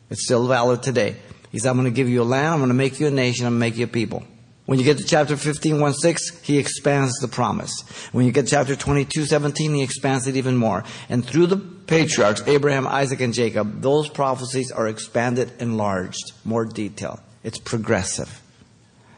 It's 0.09 0.23
still 0.23 0.47
valid 0.47 0.81
today. 0.81 1.17
He 1.51 1.59
said, 1.59 1.71
I'm 1.71 1.75
going 1.75 1.91
to 1.91 1.95
give 1.95 2.07
you 2.07 2.21
a 2.21 2.23
land, 2.23 2.53
I'm 2.53 2.59
going 2.59 2.69
to 2.69 2.73
make 2.73 3.01
you 3.01 3.07
a 3.07 3.11
nation, 3.11 3.45
I'm 3.45 3.59
going 3.59 3.59
to 3.59 3.69
make 3.69 3.77
you 3.77 3.83
a 3.83 3.89
people. 3.89 4.23
When 4.65 4.79
you 4.79 4.85
get 4.85 4.97
to 4.99 5.03
chapter 5.03 5.35
15, 5.35 5.81
1 5.81 5.93
6, 5.93 6.39
he 6.43 6.57
expands 6.57 7.19
the 7.19 7.27
promise. 7.27 7.81
When 8.13 8.25
you 8.25 8.31
get 8.31 8.45
to 8.45 8.51
chapter 8.51 8.77
22, 8.77 9.25
17, 9.25 9.73
he 9.73 9.83
expands 9.83 10.25
it 10.25 10.37
even 10.37 10.55
more. 10.55 10.85
And 11.09 11.25
through 11.25 11.47
the 11.47 11.57
patriarchs, 11.57 12.47
Abraham, 12.47 12.87
Isaac, 12.87 13.19
and 13.19 13.33
Jacob, 13.33 13.81
those 13.81 14.07
prophecies 14.07 14.71
are 14.71 14.87
expanded, 14.87 15.51
enlarged, 15.59 16.31
more 16.45 16.63
detailed. 16.63 17.19
It's 17.43 17.59
progressive. 17.59 18.41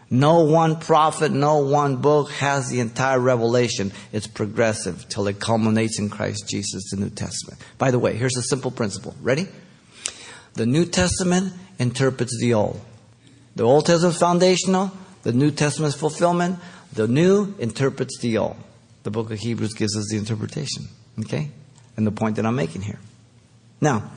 No 0.10 0.42
one 0.42 0.80
prophet, 0.80 1.32
no 1.32 1.58
one 1.58 1.98
book 1.98 2.30
has 2.32 2.70
the 2.70 2.80
entire 2.80 3.20
revelation. 3.20 3.92
It's 4.12 4.28
progressive 4.28 5.10
till 5.10 5.28
it 5.28 5.40
culminates 5.40 6.00
in 6.00 6.10
Christ 6.10 6.48
Jesus, 6.48 6.92
the 6.92 6.98
New 6.98 7.10
Testament. 7.10 7.60
By 7.78 7.92
the 7.92 8.00
way, 8.00 8.16
here's 8.16 8.38
a 8.38 8.44
simple 8.44 8.72
principle. 8.72 9.16
Ready? 9.22 9.48
The 10.54 10.66
New 10.66 10.86
Testament 10.86 11.54
interprets 11.80 12.38
the 12.40 12.54
Old. 12.54 12.80
The 13.56 13.64
Old 13.64 13.86
Testament 13.86 14.14
is 14.14 14.20
foundational, 14.20 14.92
the 15.24 15.34
New 15.34 15.50
Testament's 15.52 15.98
fulfillment. 15.98 16.60
The 16.94 17.08
New 17.08 17.56
interprets 17.60 18.20
the 18.20 18.38
Old. 18.38 18.56
The 19.04 19.12
book 19.12 19.32
of 19.32 19.40
Hebrews 19.40 19.74
gives 19.74 19.98
us 19.98 20.08
the 20.10 20.18
interpretation. 20.18 20.88
Okay? 21.20 21.50
And 21.98 22.08
the 22.08 22.12
point 22.12 22.38
that 22.38 22.46
I'm 22.46 22.56
making 22.56 22.84
here. 22.84 23.00
Now, 23.82 24.12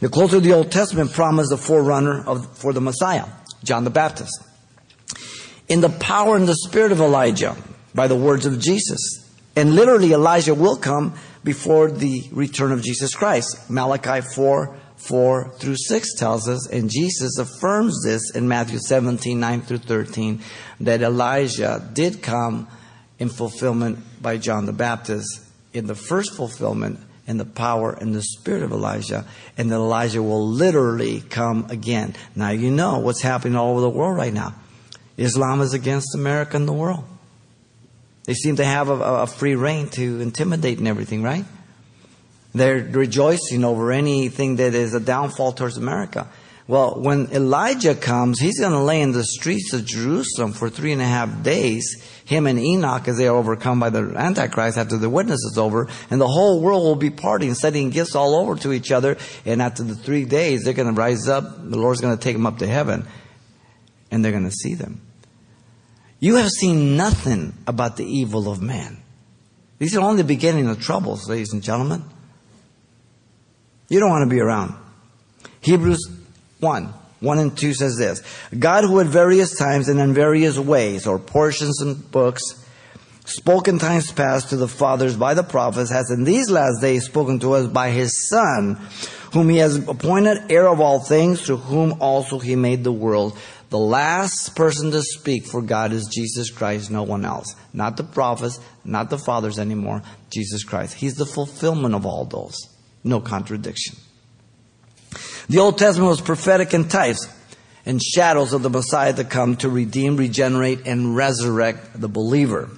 the 0.00 0.08
closer 0.08 0.40
the 0.40 0.52
Old 0.52 0.70
Testament 0.70 1.12
promised 1.12 1.50
the 1.50 1.58
forerunner 1.58 2.24
of, 2.26 2.56
for 2.58 2.72
the 2.72 2.80
Messiah, 2.80 3.26
John 3.64 3.84
the 3.84 3.90
Baptist. 3.90 4.32
In 5.68 5.80
the 5.80 5.88
power 5.88 6.36
and 6.36 6.46
the 6.46 6.54
spirit 6.54 6.92
of 6.92 7.00
Elijah, 7.00 7.56
by 7.96 8.06
the 8.06 8.14
words 8.14 8.46
of 8.46 8.60
Jesus. 8.60 9.24
And 9.56 9.74
literally, 9.74 10.12
Elijah 10.12 10.54
will 10.54 10.76
come 10.76 11.14
before 11.42 11.90
the 11.90 12.28
return 12.30 12.70
of 12.70 12.82
Jesus 12.82 13.14
Christ. 13.14 13.70
Malachi 13.70 14.20
4 14.34 14.78
4 14.96 15.52
through 15.58 15.76
6 15.76 16.14
tells 16.14 16.48
us, 16.48 16.68
and 16.68 16.90
Jesus 16.90 17.38
affirms 17.38 18.02
this 18.02 18.34
in 18.34 18.48
Matthew 18.48 18.78
17 18.78 19.38
9 19.38 19.62
through 19.62 19.78
13, 19.78 20.40
that 20.80 21.02
Elijah 21.02 21.88
did 21.92 22.22
come 22.22 22.68
in 23.18 23.28
fulfillment 23.28 23.98
by 24.22 24.36
John 24.36 24.66
the 24.66 24.72
Baptist 24.72 25.42
in 25.72 25.86
the 25.86 25.94
first 25.94 26.34
fulfillment 26.34 27.00
in 27.26 27.38
the 27.38 27.44
power 27.44 27.92
and 27.92 28.14
the 28.14 28.22
spirit 28.22 28.62
of 28.62 28.72
Elijah, 28.72 29.26
and 29.58 29.70
that 29.70 29.76
Elijah 29.76 30.22
will 30.22 30.46
literally 30.46 31.20
come 31.22 31.66
again. 31.70 32.14
Now 32.34 32.50
you 32.50 32.70
know 32.70 32.98
what's 32.98 33.20
happening 33.20 33.56
all 33.56 33.72
over 33.72 33.80
the 33.80 33.90
world 33.90 34.16
right 34.16 34.32
now. 34.32 34.54
Islam 35.16 35.60
is 35.60 35.72
against 35.72 36.14
America 36.14 36.56
and 36.56 36.68
the 36.68 36.72
world. 36.72 37.04
They 38.24 38.34
seem 38.34 38.56
to 38.56 38.64
have 38.64 38.88
a, 38.88 38.94
a 38.94 39.26
free 39.26 39.54
rein 39.54 39.88
to 39.90 40.20
intimidate 40.20 40.78
and 40.78 40.88
everything, 40.88 41.22
right? 41.22 41.44
They're 42.54 42.82
rejoicing 42.82 43.64
over 43.64 43.92
anything 43.92 44.56
that 44.56 44.74
is 44.74 44.94
a 44.94 45.00
downfall 45.00 45.52
towards 45.52 45.76
America. 45.76 46.28
Well, 46.68 47.00
when 47.00 47.28
Elijah 47.30 47.94
comes, 47.94 48.40
he's 48.40 48.58
going 48.58 48.72
to 48.72 48.80
lay 48.80 49.00
in 49.00 49.12
the 49.12 49.22
streets 49.22 49.72
of 49.72 49.84
Jerusalem 49.84 50.52
for 50.52 50.68
three 50.68 50.90
and 50.90 51.00
a 51.00 51.06
half 51.06 51.44
days. 51.44 52.02
Him 52.24 52.48
and 52.48 52.58
Enoch, 52.58 53.06
as 53.06 53.18
they 53.18 53.28
are 53.28 53.36
overcome 53.36 53.78
by 53.78 53.90
the 53.90 54.12
Antichrist 54.16 54.76
after 54.76 54.96
the 54.96 55.08
witness 55.08 55.44
is 55.44 55.58
over, 55.58 55.88
and 56.10 56.20
the 56.20 56.26
whole 56.26 56.60
world 56.60 56.82
will 56.82 56.96
be 56.96 57.10
partying, 57.10 57.54
sending 57.54 57.90
gifts 57.90 58.16
all 58.16 58.34
over 58.34 58.56
to 58.56 58.72
each 58.72 58.90
other. 58.90 59.16
And 59.44 59.62
after 59.62 59.84
the 59.84 59.94
three 59.94 60.24
days, 60.24 60.64
they're 60.64 60.74
going 60.74 60.92
to 60.92 61.00
rise 61.00 61.28
up. 61.28 61.44
The 61.44 61.78
Lord's 61.78 62.00
going 62.00 62.16
to 62.16 62.22
take 62.22 62.34
them 62.34 62.46
up 62.46 62.58
to 62.58 62.66
heaven, 62.66 63.06
and 64.16 64.24
they're 64.24 64.32
going 64.32 64.44
to 64.44 64.50
see 64.50 64.72
them. 64.72 65.02
You 66.18 66.36
have 66.36 66.48
seen 66.48 66.96
nothing 66.96 67.52
about 67.66 67.98
the 67.98 68.06
evil 68.06 68.50
of 68.50 68.62
man. 68.62 68.96
These 69.78 69.94
are 69.94 70.00
only 70.00 70.22
the 70.22 70.24
beginning 70.24 70.66
of 70.68 70.80
troubles, 70.80 71.28
ladies 71.28 71.52
and 71.52 71.62
gentlemen. 71.62 72.02
You 73.90 74.00
don't 74.00 74.08
want 74.08 74.28
to 74.28 74.34
be 74.34 74.40
around. 74.40 74.74
Hebrews 75.60 76.10
1, 76.60 76.94
1 77.20 77.38
and 77.38 77.56
2 77.56 77.74
says 77.74 77.96
this 77.98 78.22
God, 78.58 78.84
who 78.84 79.00
at 79.00 79.06
various 79.06 79.58
times 79.58 79.88
and 79.88 80.00
in 80.00 80.14
various 80.14 80.58
ways, 80.58 81.06
or 81.06 81.18
portions 81.18 81.82
and 81.82 82.10
books, 82.10 82.42
spoke 83.26 83.68
in 83.68 83.78
times 83.78 84.10
past 84.10 84.48
to 84.48 84.56
the 84.56 84.66
fathers 84.66 85.14
by 85.14 85.34
the 85.34 85.42
prophets, 85.42 85.90
has 85.90 86.10
in 86.10 86.24
these 86.24 86.50
last 86.50 86.80
days 86.80 87.04
spoken 87.04 87.38
to 87.40 87.52
us 87.52 87.66
by 87.66 87.90
his 87.90 88.30
Son, 88.30 88.80
whom 89.34 89.50
he 89.50 89.58
has 89.58 89.76
appointed 89.76 90.50
heir 90.50 90.66
of 90.66 90.80
all 90.80 91.00
things, 91.00 91.42
through 91.42 91.58
whom 91.58 92.00
also 92.00 92.38
he 92.38 92.56
made 92.56 92.82
the 92.82 92.92
world. 92.92 93.36
The 93.68 93.78
last 93.78 94.54
person 94.54 94.92
to 94.92 95.02
speak 95.02 95.44
for 95.44 95.60
God 95.60 95.92
is 95.92 96.06
Jesus 96.06 96.50
Christ, 96.50 96.90
no 96.90 97.02
one 97.02 97.24
else. 97.24 97.56
Not 97.72 97.96
the 97.96 98.04
prophets, 98.04 98.60
not 98.84 99.10
the 99.10 99.18
fathers 99.18 99.58
anymore, 99.58 100.02
Jesus 100.30 100.62
Christ. 100.62 100.94
He's 100.94 101.16
the 101.16 101.26
fulfillment 101.26 101.94
of 101.94 102.06
all 102.06 102.24
those. 102.24 102.56
No 103.02 103.20
contradiction. 103.20 103.96
The 105.48 105.58
Old 105.58 105.78
Testament 105.78 106.10
was 106.10 106.20
prophetic 106.20 106.74
in 106.74 106.88
types 106.88 107.28
and 107.84 108.02
shadows 108.02 108.52
of 108.52 108.62
the 108.62 108.70
Messiah 108.70 109.12
to 109.14 109.24
come 109.24 109.56
to 109.56 109.68
redeem, 109.68 110.16
regenerate, 110.16 110.86
and 110.86 111.16
resurrect 111.16 112.00
the 112.00 112.08
believer. 112.08 112.68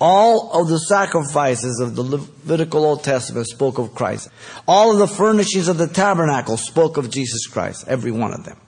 All 0.00 0.52
of 0.52 0.68
the 0.68 0.78
sacrifices 0.78 1.80
of 1.80 1.96
the 1.96 2.02
Levitical 2.02 2.84
Old 2.84 3.02
Testament 3.02 3.46
spoke 3.46 3.78
of 3.78 3.94
Christ. 3.94 4.28
All 4.66 4.92
of 4.92 4.98
the 4.98 5.08
furnishings 5.08 5.68
of 5.68 5.76
the 5.76 5.88
tabernacle 5.88 6.56
spoke 6.56 6.96
of 6.96 7.10
Jesus 7.10 7.46
Christ, 7.46 7.84
every 7.88 8.12
one 8.12 8.32
of 8.32 8.44
them. 8.44 8.58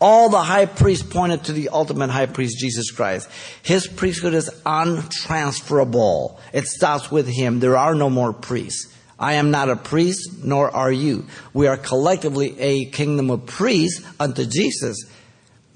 All 0.00 0.28
the 0.28 0.42
high 0.42 0.66
priests 0.66 1.04
pointed 1.04 1.44
to 1.44 1.52
the 1.52 1.70
ultimate 1.70 2.10
high 2.10 2.26
priest, 2.26 2.58
Jesus 2.58 2.90
Christ. 2.90 3.28
His 3.62 3.88
priesthood 3.88 4.34
is 4.34 4.48
untransferable. 4.64 6.38
It 6.52 6.66
stops 6.66 7.10
with 7.10 7.26
him. 7.26 7.58
There 7.58 7.76
are 7.76 7.94
no 7.94 8.08
more 8.08 8.32
priests. 8.32 8.94
I 9.18 9.34
am 9.34 9.50
not 9.50 9.68
a 9.68 9.74
priest, 9.74 10.44
nor 10.44 10.70
are 10.70 10.92
you. 10.92 11.26
We 11.52 11.66
are 11.66 11.76
collectively 11.76 12.58
a 12.60 12.84
kingdom 12.86 13.30
of 13.30 13.46
priests 13.46 14.06
unto 14.20 14.46
Jesus. 14.46 14.96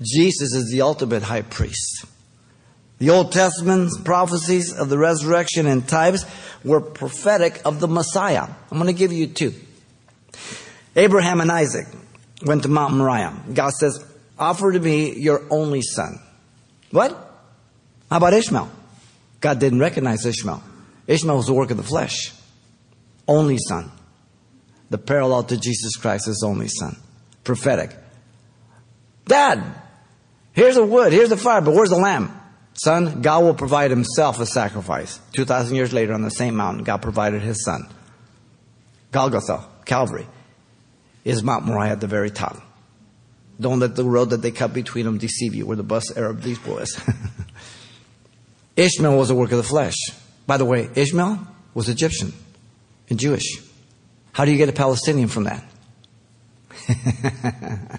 Jesus 0.01 0.55
is 0.55 0.71
the 0.71 0.83
ultimate 0.83 1.25
high 1.25 1.43
priest. 1.43 2.05
The 2.99 3.11
Old 3.11 3.33
Testament 3.33 3.91
prophecies 4.05 4.73
of 4.73 4.89
the 4.89 4.99
resurrection 4.99 5.67
and 5.67 5.89
types 5.89 6.25
were 6.63 6.81
prophetic 6.81 7.61
of 7.65 7.81
the 7.81 7.89
Messiah. 7.89 8.47
I'm 8.71 8.79
going 8.79 8.87
to 8.87 8.93
give 8.93 9.13
you 9.13 9.27
two. 9.27 9.55
Abraham 10.95 11.41
and 11.41 11.51
Isaac 11.51 11.87
went 12.45 12.63
to 12.63 12.69
Mount 12.69 12.95
Moriah. 12.95 13.35
God 13.53 13.73
says, 13.73 14.05
Offer 14.43 14.73
to 14.73 14.81
me 14.81 15.15
your 15.15 15.41
only 15.51 15.83
son. 15.83 16.19
What? 16.91 17.13
How 18.11 18.17
about 18.17 18.35
Ishmael? 18.35 18.69
God 19.41 19.61
didn't 19.61 19.79
recognize 19.79 20.27
Ishmael. 20.27 20.61
Ishmael 21.07 21.37
was 21.37 21.47
the 21.47 21.55
work 21.55 21.71
of 21.71 21.77
the 21.77 21.85
flesh 21.85 22.33
only 23.29 23.57
son. 23.59 23.93
The 24.91 24.99
parallel 24.99 25.45
to 25.45 25.57
Jesus 25.57 25.95
Christ, 25.95 26.27
his 26.27 26.43
only 26.45 26.67
son. 26.67 26.97
Prophetic. 27.45 27.97
Dad, 29.27 29.63
here's 30.55 30.75
the 30.75 30.85
wood, 30.85 31.13
here's 31.13 31.29
the 31.29 31.37
fire, 31.37 31.61
but 31.61 31.75
where's 31.75 31.91
the 31.91 31.97
lamb? 31.97 32.37
Son, 32.75 33.23
God 33.23 33.45
will 33.45 33.55
provide 33.55 33.93
himself 33.93 34.41
a 34.41 34.47
sacrifice. 34.47 35.21
2,000 35.35 35.77
years 35.77 35.93
later 35.93 36.15
on 36.15 36.23
the 36.23 36.31
same 36.31 36.57
mountain, 36.57 36.83
God 36.83 37.01
provided 37.01 37.43
his 37.43 37.65
son. 37.65 37.87
Golgotha, 39.13 39.67
Calvary, 39.85 40.27
is 41.25 41.45
Mount 41.45 41.65
Moriah 41.65 41.93
at 41.93 42.01
the 42.01 42.09
very 42.09 42.31
top. 42.31 42.61
Don't 43.61 43.81
let 43.81 43.97
the 43.97 44.05
road 44.05 44.31
that 44.31 44.43
they 44.43 44.51
cut 44.51 44.73
between 44.73 45.05
them 45.05 45.19
deceive 45.19 45.55
you. 45.55 45.67
We're 45.67 45.77
the 45.77 45.83
bus 45.83 46.17
Arab 46.17 46.43
these 46.43 46.59
boys. 46.59 47.01
Ishmael 48.77 49.17
was 49.17 49.31
a 49.31 49.35
work 49.35 49.53
of 49.53 49.59
the 49.59 49.63
flesh. 49.63 49.97
By 50.47 50.57
the 50.57 50.65
way, 50.65 50.89
Ishmael 50.95 51.47
was 51.75 51.89
Egyptian 51.89 52.33
and 53.09 53.19
Jewish. 53.19 53.63
How 54.33 54.45
do 54.45 54.51
you 54.51 54.57
get 54.57 54.69
a 54.69 54.73
Palestinian 54.73 55.29
from 55.29 55.45
that? 55.45 55.65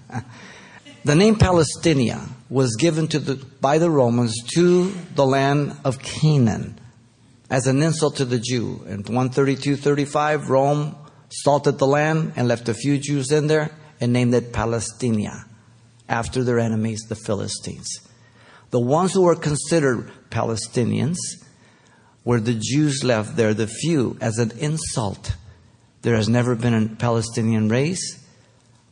the 1.06 1.16
name 1.16 1.36
Palestinia 1.36 2.28
was 2.50 2.76
given 2.76 3.08
to 3.10 3.20
the, 3.20 3.36
by 3.62 3.78
the 3.78 3.90
Romans 3.90 4.36
to 4.56 4.92
the 5.16 5.26
land 5.26 5.78
of 5.86 6.00
Canaan 6.00 6.80
as 7.50 7.68
an 7.68 7.82
insult 7.84 8.18
to 8.18 8.26
the 8.26 8.40
Jew. 8.40 8.84
In 8.88 9.04
132-35, 9.04 10.50
Rome 10.50 10.96
salted 11.30 11.78
the 11.78 11.88
land 11.88 12.34
and 12.36 12.48
left 12.48 12.68
a 12.68 12.74
few 12.74 12.98
Jews 12.98 13.32
in 13.32 13.48
there 13.48 13.72
and 14.04 14.12
named 14.12 14.34
it 14.34 14.52
Palestinia 14.52 15.46
after 16.10 16.44
their 16.44 16.60
enemies, 16.60 17.04
the 17.08 17.16
Philistines. 17.16 17.88
The 18.72 18.80
ones 18.80 19.14
who 19.14 19.22
were 19.22 19.36
considered 19.36 20.12
Palestinians 20.30 21.16
were 22.26 22.42
the 22.42 22.60
Jews 22.60 23.02
left 23.06 23.38
there, 23.38 23.54
the 23.54 23.68
few, 23.68 24.18
as 24.20 24.40
an 24.40 24.52
insult. 24.60 25.36
There 26.02 26.18
has 26.18 26.28
never 26.28 26.54
been 26.54 26.74
a 26.74 26.96
Palestinian 26.96 27.70
race, 27.70 28.28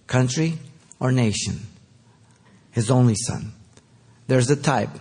country, 0.07 0.59
or 0.97 1.11
nation. 1.11 1.59
his 2.71 2.89
only 2.89 3.15
son. 3.15 3.51
There's 4.27 4.49
a 4.49 4.55
type. 4.55 4.97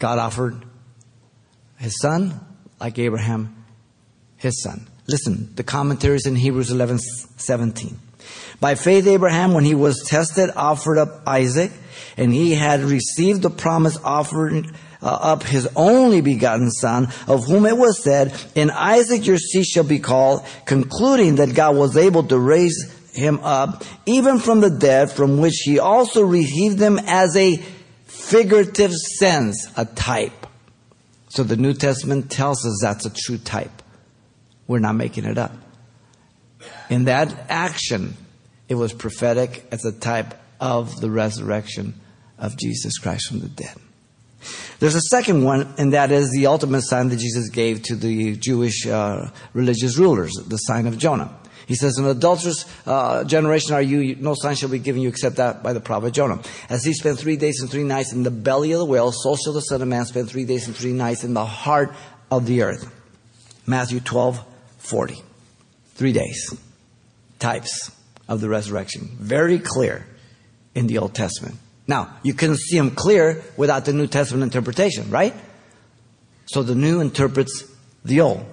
God 0.00 0.18
offered 0.18 0.64
his 1.78 1.96
son, 2.00 2.40
like 2.80 2.98
Abraham, 2.98 3.64
his 4.38 4.60
son. 4.60 4.88
Listen, 5.06 5.54
the 5.54 5.62
commentaries 5.62 6.26
in 6.26 6.34
Hebrews 6.34 6.72
11 6.72 6.98
17. 6.98 7.96
By 8.60 8.74
faith, 8.74 9.06
Abraham, 9.06 9.54
when 9.54 9.64
he 9.64 9.74
was 9.74 10.04
tested, 10.06 10.50
offered 10.54 10.98
up 10.98 11.22
Isaac, 11.26 11.72
and 12.16 12.32
he 12.32 12.54
had 12.54 12.80
received 12.80 13.42
the 13.42 13.50
promise 13.50 13.98
offered 14.04 14.66
uh, 15.02 15.06
up 15.06 15.42
his 15.42 15.68
only 15.74 16.20
begotten 16.20 16.70
son, 16.70 17.08
of 17.26 17.46
whom 17.46 17.66
it 17.66 17.76
was 17.76 18.02
said, 18.02 18.34
In 18.54 18.70
Isaac 18.70 19.26
your 19.26 19.38
seed 19.38 19.66
shall 19.66 19.84
be 19.84 19.98
called, 19.98 20.44
concluding 20.64 21.36
that 21.36 21.54
God 21.54 21.76
was 21.76 21.96
able 21.96 22.22
to 22.24 22.38
raise 22.38 22.92
him 23.12 23.40
up, 23.40 23.84
even 24.06 24.38
from 24.38 24.60
the 24.60 24.70
dead, 24.70 25.10
from 25.10 25.38
which 25.38 25.62
he 25.64 25.78
also 25.78 26.22
received 26.22 26.78
them 26.78 26.98
as 27.06 27.36
a 27.36 27.56
figurative 28.06 28.92
sense, 28.92 29.68
a 29.76 29.84
type. 29.84 30.46
So 31.28 31.42
the 31.42 31.56
New 31.56 31.74
Testament 31.74 32.30
tells 32.30 32.64
us 32.64 32.78
that's 32.80 33.06
a 33.06 33.10
true 33.10 33.38
type. 33.38 33.82
We're 34.66 34.78
not 34.78 34.94
making 34.94 35.24
it 35.24 35.38
up. 35.38 35.52
In 36.90 37.04
that 37.04 37.46
action, 37.48 38.16
it 38.68 38.74
was 38.74 38.92
prophetic 38.92 39.66
as 39.70 39.84
a 39.84 39.92
type 39.92 40.34
of 40.60 41.00
the 41.00 41.10
resurrection 41.10 41.94
of 42.38 42.56
Jesus 42.56 42.98
Christ 42.98 43.28
from 43.28 43.40
the 43.40 43.48
dead. 43.48 43.76
There's 44.80 44.94
a 44.94 45.00
second 45.00 45.44
one, 45.44 45.74
and 45.78 45.92
that 45.92 46.10
is 46.10 46.30
the 46.32 46.46
ultimate 46.46 46.82
sign 46.82 47.08
that 47.10 47.18
Jesus 47.18 47.48
gave 47.50 47.82
to 47.84 47.94
the 47.94 48.36
Jewish 48.36 48.86
uh, 48.86 49.30
religious 49.52 49.96
rulers, 49.96 50.32
the 50.32 50.56
sign 50.56 50.86
of 50.86 50.98
Jonah. 50.98 51.36
He 51.66 51.76
says, 51.76 51.98
An 51.98 52.06
adulterous 52.06 52.64
uh, 52.86 53.24
generation 53.24 53.74
are 53.74 53.82
you, 53.82 54.16
no 54.16 54.34
sign 54.34 54.56
shall 54.56 54.68
be 54.68 54.80
given 54.80 55.00
you 55.00 55.08
except 55.08 55.36
that 55.36 55.62
by 55.62 55.72
the 55.72 55.80
prophet 55.80 56.12
Jonah. 56.12 56.42
As 56.68 56.84
he 56.84 56.92
spent 56.92 57.18
three 57.18 57.36
days 57.36 57.60
and 57.60 57.70
three 57.70 57.84
nights 57.84 58.12
in 58.12 58.24
the 58.24 58.30
belly 58.30 58.72
of 58.72 58.80
the 58.80 58.84
whale, 58.84 59.12
so 59.12 59.36
shall 59.36 59.52
the 59.52 59.60
Son 59.60 59.80
of 59.80 59.88
Man 59.88 60.04
spend 60.04 60.28
three 60.28 60.44
days 60.44 60.66
and 60.66 60.76
three 60.76 60.92
nights 60.92 61.22
in 61.22 61.34
the 61.34 61.46
heart 61.46 61.94
of 62.30 62.46
the 62.46 62.62
earth. 62.62 62.92
Matthew 63.66 64.00
12, 64.00 64.44
40. 64.78 65.22
Three 65.94 66.12
days. 66.12 66.54
Types 67.38 67.90
of 68.28 68.40
the 68.40 68.48
resurrection. 68.48 69.10
Very 69.18 69.58
clear 69.58 70.06
in 70.74 70.86
the 70.86 70.98
Old 70.98 71.14
Testament. 71.14 71.56
Now, 71.86 72.16
you 72.22 72.34
can 72.34 72.56
see 72.56 72.78
them 72.78 72.92
clear 72.92 73.42
without 73.56 73.84
the 73.84 73.92
New 73.92 74.06
Testament 74.06 74.44
interpretation, 74.44 75.10
right? 75.10 75.34
So 76.46 76.62
the 76.62 76.74
new 76.74 77.00
interprets 77.00 77.64
the 78.04 78.20
old. 78.20 78.44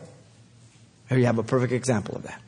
Here 1.07 1.17
you 1.17 1.25
have 1.25 1.37
a 1.39 1.43
perfect 1.43 1.73
example 1.73 2.15
of 2.15 2.23
that. 2.23 2.41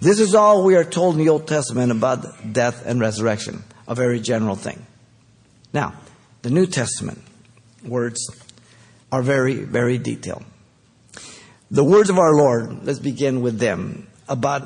This 0.00 0.18
is 0.18 0.34
all 0.34 0.64
we 0.64 0.76
are 0.76 0.84
told 0.84 1.16
in 1.16 1.24
the 1.24 1.30
Old 1.30 1.46
Testament 1.46 1.92
about 1.92 2.52
death 2.52 2.84
and 2.86 3.00
resurrection, 3.00 3.62
a 3.86 3.94
very 3.94 4.20
general 4.20 4.56
thing. 4.56 4.84
Now, 5.72 5.94
the 6.42 6.50
New 6.50 6.66
Testament 6.66 7.22
words 7.84 8.28
are 9.12 9.22
very, 9.22 9.54
very 9.54 9.98
detailed. 9.98 10.44
The 11.70 11.84
words 11.84 12.08
of 12.08 12.18
our 12.18 12.34
Lord, 12.34 12.84
let's 12.84 12.98
begin 12.98 13.42
with 13.42 13.58
them, 13.58 14.06
about 14.28 14.62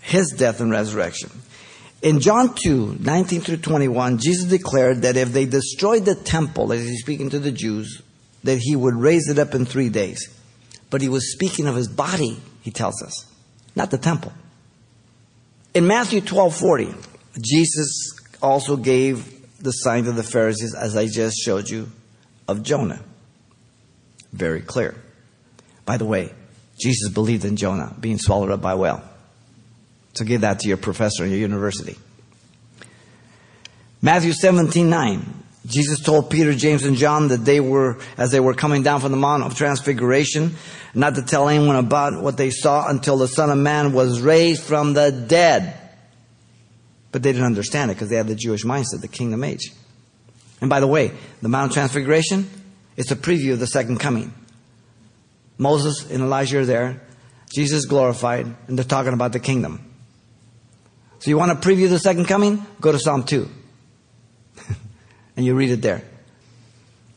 his 0.00 0.30
death 0.30 0.60
and 0.60 0.70
resurrection. 0.70 1.30
In 2.02 2.20
John 2.20 2.54
2, 2.54 2.96
19 3.00 3.40
through 3.42 3.58
21, 3.58 4.18
Jesus 4.18 4.46
declared 4.46 5.02
that 5.02 5.18
if 5.18 5.32
they 5.32 5.44
destroyed 5.44 6.06
the 6.06 6.14
temple, 6.14 6.72
as 6.72 6.82
he's 6.82 7.00
speaking 7.00 7.28
to 7.30 7.38
the 7.38 7.52
Jews, 7.52 8.00
that 8.44 8.58
he 8.58 8.74
would 8.74 8.94
raise 8.94 9.28
it 9.28 9.38
up 9.38 9.54
in 9.54 9.66
three 9.66 9.90
days. 9.90 10.34
But 10.88 11.02
he 11.02 11.08
was 11.10 11.32
speaking 11.32 11.66
of 11.66 11.76
his 11.76 11.88
body, 11.88 12.40
he 12.62 12.70
tells 12.70 13.02
us, 13.02 13.26
not 13.76 13.90
the 13.90 13.98
temple. 13.98 14.32
In 15.74 15.86
Matthew 15.86 16.22
12, 16.22 16.56
40, 16.56 16.94
Jesus 17.38 18.12
also 18.42 18.76
gave 18.76 19.62
the 19.62 19.70
sign 19.70 20.04
to 20.04 20.12
the 20.12 20.22
Pharisees, 20.22 20.74
as 20.74 20.96
I 20.96 21.06
just 21.06 21.36
showed 21.36 21.68
you, 21.68 21.90
of 22.48 22.62
Jonah. 22.62 23.00
Very 24.32 24.62
clear. 24.62 24.96
By 25.90 25.96
the 25.96 26.04
way, 26.04 26.32
Jesus 26.78 27.12
believed 27.12 27.44
in 27.44 27.56
Jonah 27.56 27.92
being 27.98 28.18
swallowed 28.18 28.52
up 28.52 28.62
by 28.62 28.74
a 28.74 28.76
whale. 28.76 29.02
So 30.14 30.24
give 30.24 30.42
that 30.42 30.60
to 30.60 30.68
your 30.68 30.76
professor 30.76 31.24
in 31.24 31.30
your 31.30 31.40
university. 31.40 31.98
Matthew 34.00 34.32
17, 34.32 34.88
9. 34.88 35.42
Jesus 35.66 35.98
told 35.98 36.30
Peter, 36.30 36.54
James, 36.54 36.84
and 36.84 36.96
John 36.96 37.26
that 37.26 37.44
they 37.44 37.58
were, 37.58 37.98
as 38.16 38.30
they 38.30 38.38
were 38.38 38.54
coming 38.54 38.84
down 38.84 39.00
from 39.00 39.10
the 39.10 39.16
Mount 39.16 39.42
of 39.42 39.56
Transfiguration, 39.56 40.54
not 40.94 41.16
to 41.16 41.22
tell 41.22 41.48
anyone 41.48 41.74
about 41.74 42.22
what 42.22 42.36
they 42.36 42.50
saw 42.50 42.88
until 42.88 43.16
the 43.16 43.26
Son 43.26 43.50
of 43.50 43.58
Man 43.58 43.92
was 43.92 44.20
raised 44.20 44.62
from 44.62 44.92
the 44.94 45.10
dead. 45.10 45.76
But 47.10 47.24
they 47.24 47.32
didn't 47.32 47.46
understand 47.46 47.90
it 47.90 47.94
because 47.94 48.10
they 48.10 48.16
had 48.16 48.28
the 48.28 48.36
Jewish 48.36 48.62
mindset, 48.62 49.00
the 49.00 49.08
kingdom 49.08 49.42
age. 49.42 49.72
And 50.60 50.70
by 50.70 50.78
the 50.78 50.86
way, 50.86 51.10
the 51.42 51.48
Mount 51.48 51.72
of 51.72 51.74
Transfiguration, 51.74 52.48
it's 52.96 53.10
a 53.10 53.16
preview 53.16 53.54
of 53.54 53.58
the 53.58 53.66
second 53.66 53.98
coming. 53.98 54.32
Moses 55.60 56.10
and 56.10 56.22
Elijah 56.22 56.60
are 56.60 56.64
there, 56.64 57.02
Jesus 57.52 57.84
glorified, 57.84 58.46
and 58.66 58.78
they're 58.78 58.84
talking 58.84 59.12
about 59.12 59.32
the 59.32 59.40
kingdom. 59.40 59.84
So 61.18 61.28
you 61.28 61.36
want 61.36 61.60
to 61.60 61.68
preview 61.68 61.90
the 61.90 61.98
second 61.98 62.24
coming? 62.24 62.64
Go 62.80 62.92
to 62.92 62.98
Psalm 62.98 63.24
2. 63.24 63.46
and 65.36 65.44
you 65.44 65.54
read 65.54 65.68
it 65.68 65.82
there. 65.82 66.02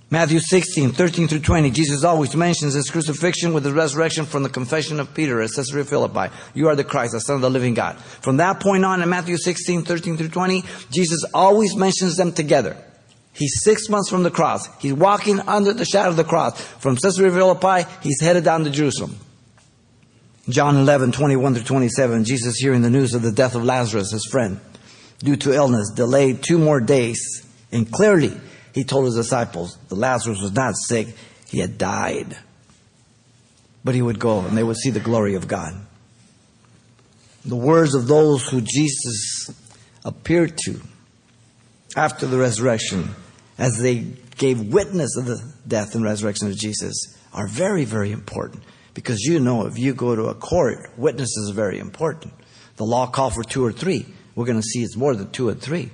Matthew 0.09 0.39
16, 0.39 0.91
13 0.91 1.29
through 1.29 1.39
20, 1.39 1.71
Jesus 1.71 2.03
always 2.03 2.35
mentions 2.35 2.73
his 2.73 2.89
crucifixion 2.89 3.53
with 3.53 3.63
the 3.63 3.71
resurrection 3.71 4.25
from 4.25 4.43
the 4.43 4.49
confession 4.49 4.99
of 4.99 5.13
Peter 5.13 5.41
at 5.41 5.51
Caesarea 5.55 5.85
Philippi. 5.85 6.31
You 6.53 6.67
are 6.67 6.75
the 6.75 6.83
Christ, 6.83 7.13
the 7.13 7.21
Son 7.21 7.37
of 7.37 7.41
the 7.41 7.49
living 7.49 7.73
God. 7.73 7.97
From 7.97 8.37
that 8.37 8.59
point 8.59 8.83
on 8.83 9.01
in 9.01 9.09
Matthew 9.09 9.37
16, 9.37 9.83
13 9.83 10.17
through 10.17 10.27
20, 10.27 10.65
Jesus 10.91 11.23
always 11.33 11.77
mentions 11.77 12.17
them 12.17 12.33
together. 12.33 12.75
He's 13.33 13.63
six 13.63 13.89
months 13.89 14.09
from 14.09 14.23
the 14.23 14.31
cross. 14.31 14.69
He's 14.79 14.93
walking 14.93 15.39
under 15.41 15.73
the 15.73 15.85
shadow 15.85 16.09
of 16.09 16.15
the 16.15 16.23
cross. 16.23 16.61
From 16.61 16.95
Caesarea 16.95 17.31
Philippi, 17.31 17.89
he's 18.01 18.21
headed 18.21 18.43
down 18.43 18.63
to 18.63 18.69
Jerusalem. 18.69 19.17
John 20.49 20.75
11, 20.75 21.13
21 21.13 21.55
through 21.55 21.63
27, 21.63 22.25
Jesus 22.25 22.57
hearing 22.57 22.81
the 22.81 22.89
news 22.89 23.13
of 23.13 23.21
the 23.21 23.31
death 23.31 23.55
of 23.55 23.63
Lazarus, 23.63 24.11
his 24.11 24.27
friend, 24.29 24.59
due 25.19 25.37
to 25.37 25.53
illness, 25.53 25.89
delayed 25.95 26.43
two 26.43 26.57
more 26.57 26.79
days. 26.79 27.45
And 27.71 27.91
clearly, 27.91 28.39
he 28.73 28.83
told 28.83 29.05
his 29.05 29.15
disciples 29.15 29.77
that 29.87 29.95
Lazarus 29.95 30.41
was 30.41 30.51
not 30.51 30.75
sick, 30.75 31.07
he 31.47 31.59
had 31.59 31.77
died. 31.77 32.37
But 33.83 33.95
he 33.95 34.01
would 34.01 34.19
go 34.19 34.39
and 34.41 34.57
they 34.57 34.63
would 34.63 34.77
see 34.77 34.89
the 34.89 34.99
glory 34.99 35.35
of 35.35 35.47
God. 35.47 35.73
The 37.45 37.55
words 37.55 37.95
of 37.95 38.07
those 38.07 38.47
who 38.47 38.61
Jesus 38.61 39.49
appeared 40.05 40.57
to 40.65 40.81
after 41.95 42.25
the 42.25 42.37
resurrection, 42.37 43.15
as 43.57 43.77
they 43.77 44.05
gave 44.37 44.73
witness 44.73 45.15
of 45.17 45.25
the 45.25 45.41
death 45.67 45.95
and 45.95 46.03
resurrection 46.03 46.47
of 46.47 46.55
Jesus, 46.55 47.17
are 47.33 47.47
very, 47.47 47.85
very 47.85 48.11
important. 48.11 48.63
Because 48.93 49.21
you 49.21 49.39
know, 49.39 49.65
if 49.65 49.77
you 49.77 49.93
go 49.93 50.15
to 50.15 50.25
a 50.25 50.35
court, 50.35 50.91
witnesses 50.97 51.49
are 51.49 51.53
very 51.53 51.79
important. 51.79 52.33
The 52.77 52.85
law 52.85 53.07
called 53.07 53.33
for 53.33 53.43
two 53.43 53.65
or 53.65 53.71
three. 53.71 54.05
We're 54.35 54.45
going 54.45 54.59
to 54.59 54.63
see 54.63 54.83
it's 54.83 54.95
more 54.95 55.15
than 55.15 55.31
two 55.31 55.47
or 55.47 55.53
three. 55.53 55.91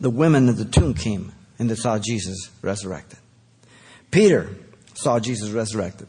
The 0.00 0.10
women 0.10 0.48
at 0.48 0.56
the 0.56 0.64
tomb 0.64 0.94
came 0.94 1.32
and 1.58 1.70
they 1.70 1.74
saw 1.74 1.98
Jesus 1.98 2.50
resurrected. 2.62 3.18
Peter 4.10 4.48
saw 4.94 5.20
Jesus 5.20 5.50
resurrected. 5.50 6.08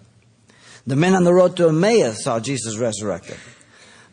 The 0.88 0.96
men 0.96 1.14
on 1.14 1.24
the 1.24 1.34
road 1.34 1.58
to 1.58 1.68
Emmaus 1.68 2.24
saw 2.24 2.40
Jesus 2.40 2.78
resurrected. 2.78 3.38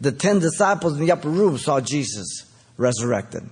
The 0.00 0.12
ten 0.12 0.38
disciples 0.38 0.94
in 0.94 1.00
the 1.00 1.12
upper 1.12 1.28
room 1.28 1.58
saw 1.58 1.80
Jesus 1.80 2.44
resurrected. 2.76 3.48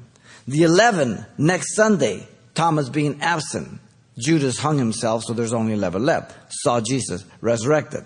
The 0.49 0.63
eleven 0.63 1.27
next 1.39 1.75
Sunday, 1.75 2.27
Thomas 2.55 2.89
being 2.89 3.21
absent, 3.21 3.81
Judas 4.19 4.59
hung 4.59 4.79
himself, 4.79 5.25
so 5.25 5.35
there's 5.35 5.53
only 5.53 5.75
11 5.75 6.05
left. 6.05 6.35
Saw 6.51 6.81
Jesus 6.81 7.25
resurrected. 7.41 8.05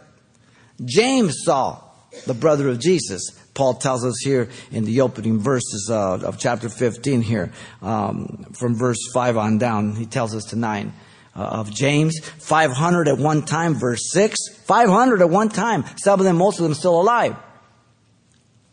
James 0.84 1.36
saw 1.44 1.82
the 2.26 2.34
brother 2.34 2.68
of 2.68 2.80
Jesus. 2.80 3.30
Paul 3.54 3.74
tells 3.74 4.04
us 4.04 4.16
here 4.24 4.48
in 4.72 4.84
the 4.84 5.02
opening 5.02 5.38
verses 5.38 5.88
uh, 5.90 6.14
of 6.14 6.38
chapter 6.38 6.68
15 6.68 7.22
here, 7.22 7.52
um, 7.82 8.46
from 8.58 8.74
verse 8.74 8.98
5 9.12 9.36
on 9.36 9.58
down, 9.58 9.94
he 9.94 10.06
tells 10.06 10.34
us 10.34 10.44
to 10.46 10.56
9 10.56 10.92
uh, 11.36 11.38
of 11.38 11.70
James. 11.70 12.18
500 12.18 13.08
at 13.08 13.18
one 13.18 13.42
time, 13.42 13.74
verse 13.74 14.10
6. 14.12 14.36
500 14.64 15.20
at 15.20 15.30
one 15.30 15.48
time. 15.48 15.84
Some 15.96 16.18
of 16.18 16.24
them, 16.24 16.36
most 16.36 16.58
of 16.58 16.64
them 16.64 16.74
still 16.74 17.00
alive. 17.00 17.36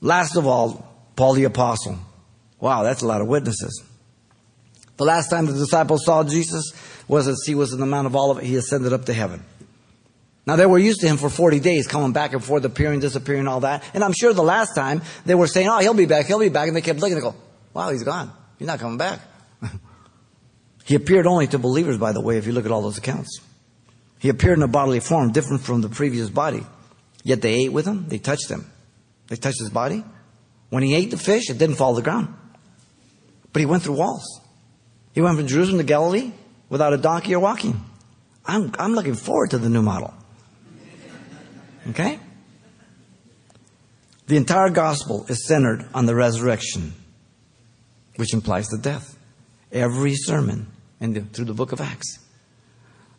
Last 0.02 0.36
of 0.36 0.48
all, 0.48 0.88
Paul 1.16 1.34
the 1.34 1.44
Apostle. 1.44 2.00
Wow, 2.60 2.84
that's 2.84 3.02
a 3.02 3.08
lot 3.08 3.22
of 3.22 3.28
witnesses. 3.28 3.84
The 4.98 5.06
last 5.06 5.30
time 5.30 5.46
the 5.46 5.54
disciples 5.54 6.04
saw 6.06 6.24
Jesus 6.24 6.74
was 7.08 7.28
as 7.28 7.44
he 7.46 7.56
was 7.56 7.72
in 7.72 7.80
the 7.80 7.86
Mount 7.86 8.08
of 8.08 8.16
Olivet, 8.16 8.44
he 8.44 8.56
ascended 8.56 8.94
up 8.94 9.06
to 9.06 9.14
heaven. 9.14 9.44
Now 10.48 10.56
they 10.56 10.66
were 10.66 10.80
used 10.80 11.02
to 11.02 11.08
him 11.08 11.18
for 11.18 11.30
40 11.30 11.60
days, 11.60 11.88
coming 11.88 12.14
back 12.14 12.34
and 12.34 12.44
forth, 12.44 12.64
appearing, 12.64 13.02
disappearing, 13.02 13.48
all 13.48 13.60
that. 13.60 13.84
And 13.94 14.04
I'm 14.04 14.14
sure 14.14 14.34
the 14.34 14.42
last 14.42 14.76
time 14.76 15.02
they 15.26 15.36
were 15.36 15.46
saying, 15.46 15.68
oh, 15.68 15.80
he'll 15.80 15.94
be 15.94 16.06
back, 16.06 16.26
he'll 16.26 16.40
be 16.40 16.50
back. 16.50 16.68
And 16.68 16.76
they 16.76 16.82
kept 16.82 17.00
looking 17.00 17.18
and 17.18 17.22
go, 17.22 17.36
wow, 17.74 17.92
he's 17.92 18.04
gone. 18.04 18.32
He's 18.58 18.68
not 18.68 18.80
coming 18.80 18.98
back. 18.98 19.20
he 20.86 20.96
appeared 20.96 21.28
only 21.28 21.48
to 21.48 21.60
believers, 21.60 21.98
by 21.98 22.14
the 22.14 22.22
way, 22.22 22.38
if 22.38 22.48
you 22.48 22.54
look 22.54 22.66
at 22.66 22.72
all 22.72 22.82
those 22.82 22.98
accounts. 22.98 23.42
He 24.20 24.30
appeared 24.30 24.58
in 24.58 24.64
a 24.64 24.68
bodily 24.68 25.02
form 25.02 25.32
different 25.32 25.64
from 25.64 25.82
the 25.82 25.90
previous 25.90 26.30
body. 26.30 26.66
Yet 27.24 27.42
they 27.42 27.54
ate 27.54 27.74
with 27.74 27.86
him, 27.86 28.08
they 28.08 28.18
touched 28.18 28.50
him. 28.50 28.72
They 29.28 29.36
touched 29.36 29.60
his 29.60 29.70
body. 29.70 30.04
When 30.70 30.82
he 30.82 30.96
ate 30.96 31.12
the 31.12 31.18
fish, 31.18 31.50
it 31.50 31.58
didn't 31.58 31.76
fall 31.76 31.94
to 31.94 32.02
the 32.02 32.04
ground. 32.04 32.34
But 33.58 33.62
he 33.62 33.66
went 33.66 33.82
through 33.82 33.96
walls. 33.96 34.40
He 35.14 35.22
went 35.22 35.36
from 35.36 35.48
Jerusalem 35.48 35.80
to 35.80 35.84
Galilee 35.84 36.32
without 36.70 36.94
a 36.94 36.98
donkey 36.98 37.34
or 37.34 37.40
walking. 37.40 37.84
I'm, 38.46 38.72
I'm 38.78 38.94
looking 38.94 39.16
forward 39.16 39.50
to 39.50 39.58
the 39.58 39.68
new 39.68 39.82
model. 39.82 40.14
Okay? 41.90 42.20
The 44.28 44.38
entire 44.38 44.70
gospel 44.70 45.26
is 45.28 45.48
centered 45.48 45.88
on 45.96 46.06
the 46.06 46.14
resurrection, 46.14 46.94
which 48.18 48.32
implies 48.32 48.68
the 48.68 48.78
death. 48.78 49.18
Every 49.72 50.14
sermon 50.14 50.68
the, 51.00 51.22
through 51.22 51.46
the 51.46 51.56
book 51.56 51.72
of 51.72 51.82
Acts. 51.82 52.20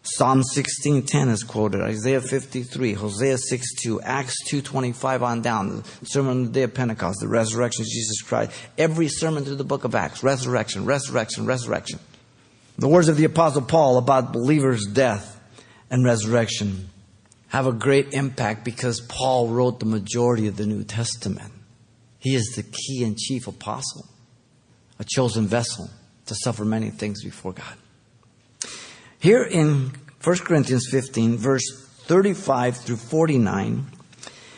Psalm 0.02 0.42
16:10 0.42 1.28
is 1.28 1.42
quoted, 1.42 1.82
Isaiah 1.82 2.20
53, 2.20 2.94
Hosea 2.94 3.36
6:2, 3.36 4.00
Acts 4.02 4.36
2:25 4.48 5.22
on 5.22 5.42
down, 5.42 5.82
the 6.00 6.06
sermon 6.06 6.30
on 6.30 6.44
the 6.44 6.50
day 6.50 6.62
of 6.62 6.74
Pentecost, 6.74 7.18
the 7.20 7.28
resurrection 7.28 7.82
of 7.82 7.88
Jesus 7.88 8.22
Christ. 8.22 8.52
Every 8.78 9.08
sermon 9.08 9.44
through 9.44 9.56
the 9.56 9.64
book 9.64 9.84
of 9.84 9.94
Acts, 9.94 10.22
resurrection, 10.22 10.84
resurrection, 10.84 11.46
resurrection. 11.46 11.98
The 12.78 12.88
words 12.88 13.08
of 13.08 13.16
the 13.16 13.24
apostle 13.24 13.62
Paul 13.62 13.98
about 13.98 14.32
believers' 14.32 14.86
death 14.86 15.38
and 15.90 16.04
resurrection 16.04 16.90
have 17.48 17.66
a 17.66 17.72
great 17.72 18.12
impact 18.12 18.64
because 18.64 19.00
Paul 19.00 19.48
wrote 19.48 19.80
the 19.80 19.86
majority 19.86 20.46
of 20.46 20.56
the 20.56 20.66
New 20.66 20.84
Testament. 20.84 21.52
He 22.18 22.34
is 22.34 22.52
the 22.54 22.62
key 22.62 23.04
and 23.04 23.16
chief 23.16 23.46
apostle, 23.46 24.06
a 24.98 25.04
chosen 25.04 25.46
vessel 25.46 25.90
to 26.26 26.34
suffer 26.34 26.64
many 26.64 26.90
things 26.90 27.24
before 27.24 27.52
God. 27.52 27.74
Here 29.20 29.42
in 29.42 29.92
1 30.22 30.36
Corinthians 30.38 30.88
15, 30.90 31.36
verse 31.36 31.86
35 32.06 32.76
through 32.76 32.96
49, 32.96 33.86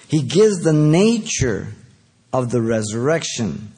he 0.08 0.22
gives 0.22 0.60
the 0.60 0.72
nature 0.72 1.68
of 2.32 2.50
the 2.50 2.60
resurrection. 2.60 3.72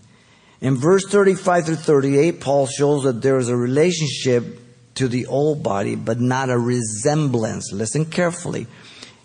In 0.61 0.77
verse 0.77 1.07
35 1.09 1.66
through 1.66 1.77
38, 1.77 2.40
Paul 2.40 2.66
shows 2.66 3.05
that 3.05 3.23
there 3.23 3.38
is 3.38 3.49
a 3.49 3.57
relationship 3.57 4.61
to 4.95 5.09
the 5.09 5.27
old 5.27 5.62
body, 5.62 5.95
but 5.95 6.21
not 6.21 6.51
a 6.51 6.59
resemblance. 6.59 7.73
Listen 7.73 8.05
carefully. 8.05 8.66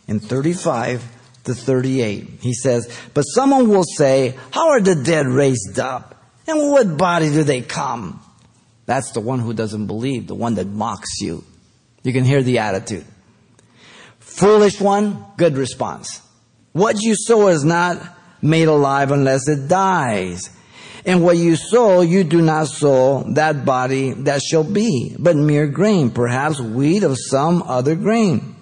In 0.07 0.19
35 0.19 1.03
to 1.45 1.53
38, 1.53 2.39
he 2.41 2.53
says, 2.53 2.95
But 3.13 3.23
someone 3.23 3.67
will 3.67 3.83
say, 3.83 4.35
How 4.51 4.69
are 4.69 4.81
the 4.81 4.95
dead 4.95 5.27
raised 5.27 5.79
up? 5.79 6.23
And 6.47 6.71
what 6.71 6.97
body 6.97 7.29
do 7.29 7.43
they 7.43 7.61
come? 7.61 8.21
That's 8.87 9.11
the 9.11 9.19
one 9.19 9.39
who 9.39 9.53
doesn't 9.53 9.85
believe, 9.85 10.25
the 10.27 10.35
one 10.35 10.55
that 10.55 10.65
mocks 10.65 11.21
you. 11.21 11.43
You 12.03 12.13
can 12.13 12.23
hear 12.23 12.41
the 12.41 12.59
attitude. 12.59 13.05
Foolish 14.19 14.79
one, 14.81 15.25
good 15.37 15.57
response. 15.57 16.21
What 16.71 17.01
you 17.01 17.15
sow 17.15 17.49
is 17.49 17.63
not 17.63 18.01
made 18.41 18.67
alive 18.67 19.11
unless 19.11 19.47
it 19.49 19.67
dies. 19.67 20.49
And 21.05 21.23
what 21.23 21.37
you 21.37 21.55
sow, 21.55 22.01
you 22.01 22.23
do 22.23 22.41
not 22.41 22.67
sow 22.67 23.23
that 23.33 23.65
body 23.65 24.11
that 24.11 24.41
shall 24.41 24.63
be, 24.63 25.15
but 25.19 25.35
mere 25.35 25.67
grain, 25.67 26.09
perhaps 26.11 26.59
wheat 26.59 27.03
of 27.03 27.17
some 27.17 27.63
other 27.63 27.95
grain. 27.95 28.55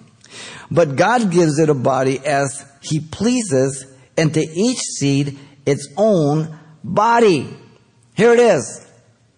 But 0.70 0.96
God 0.96 1.30
gives 1.30 1.58
it 1.58 1.68
a 1.68 1.74
body 1.74 2.24
as 2.24 2.64
He 2.80 3.00
pleases, 3.00 3.86
and 4.16 4.34
to 4.34 4.40
each 4.40 4.78
seed 4.78 5.38
its 5.64 5.88
own 5.96 6.58
body. 6.82 7.48
Here 8.14 8.32
it 8.32 8.40
is. 8.40 8.85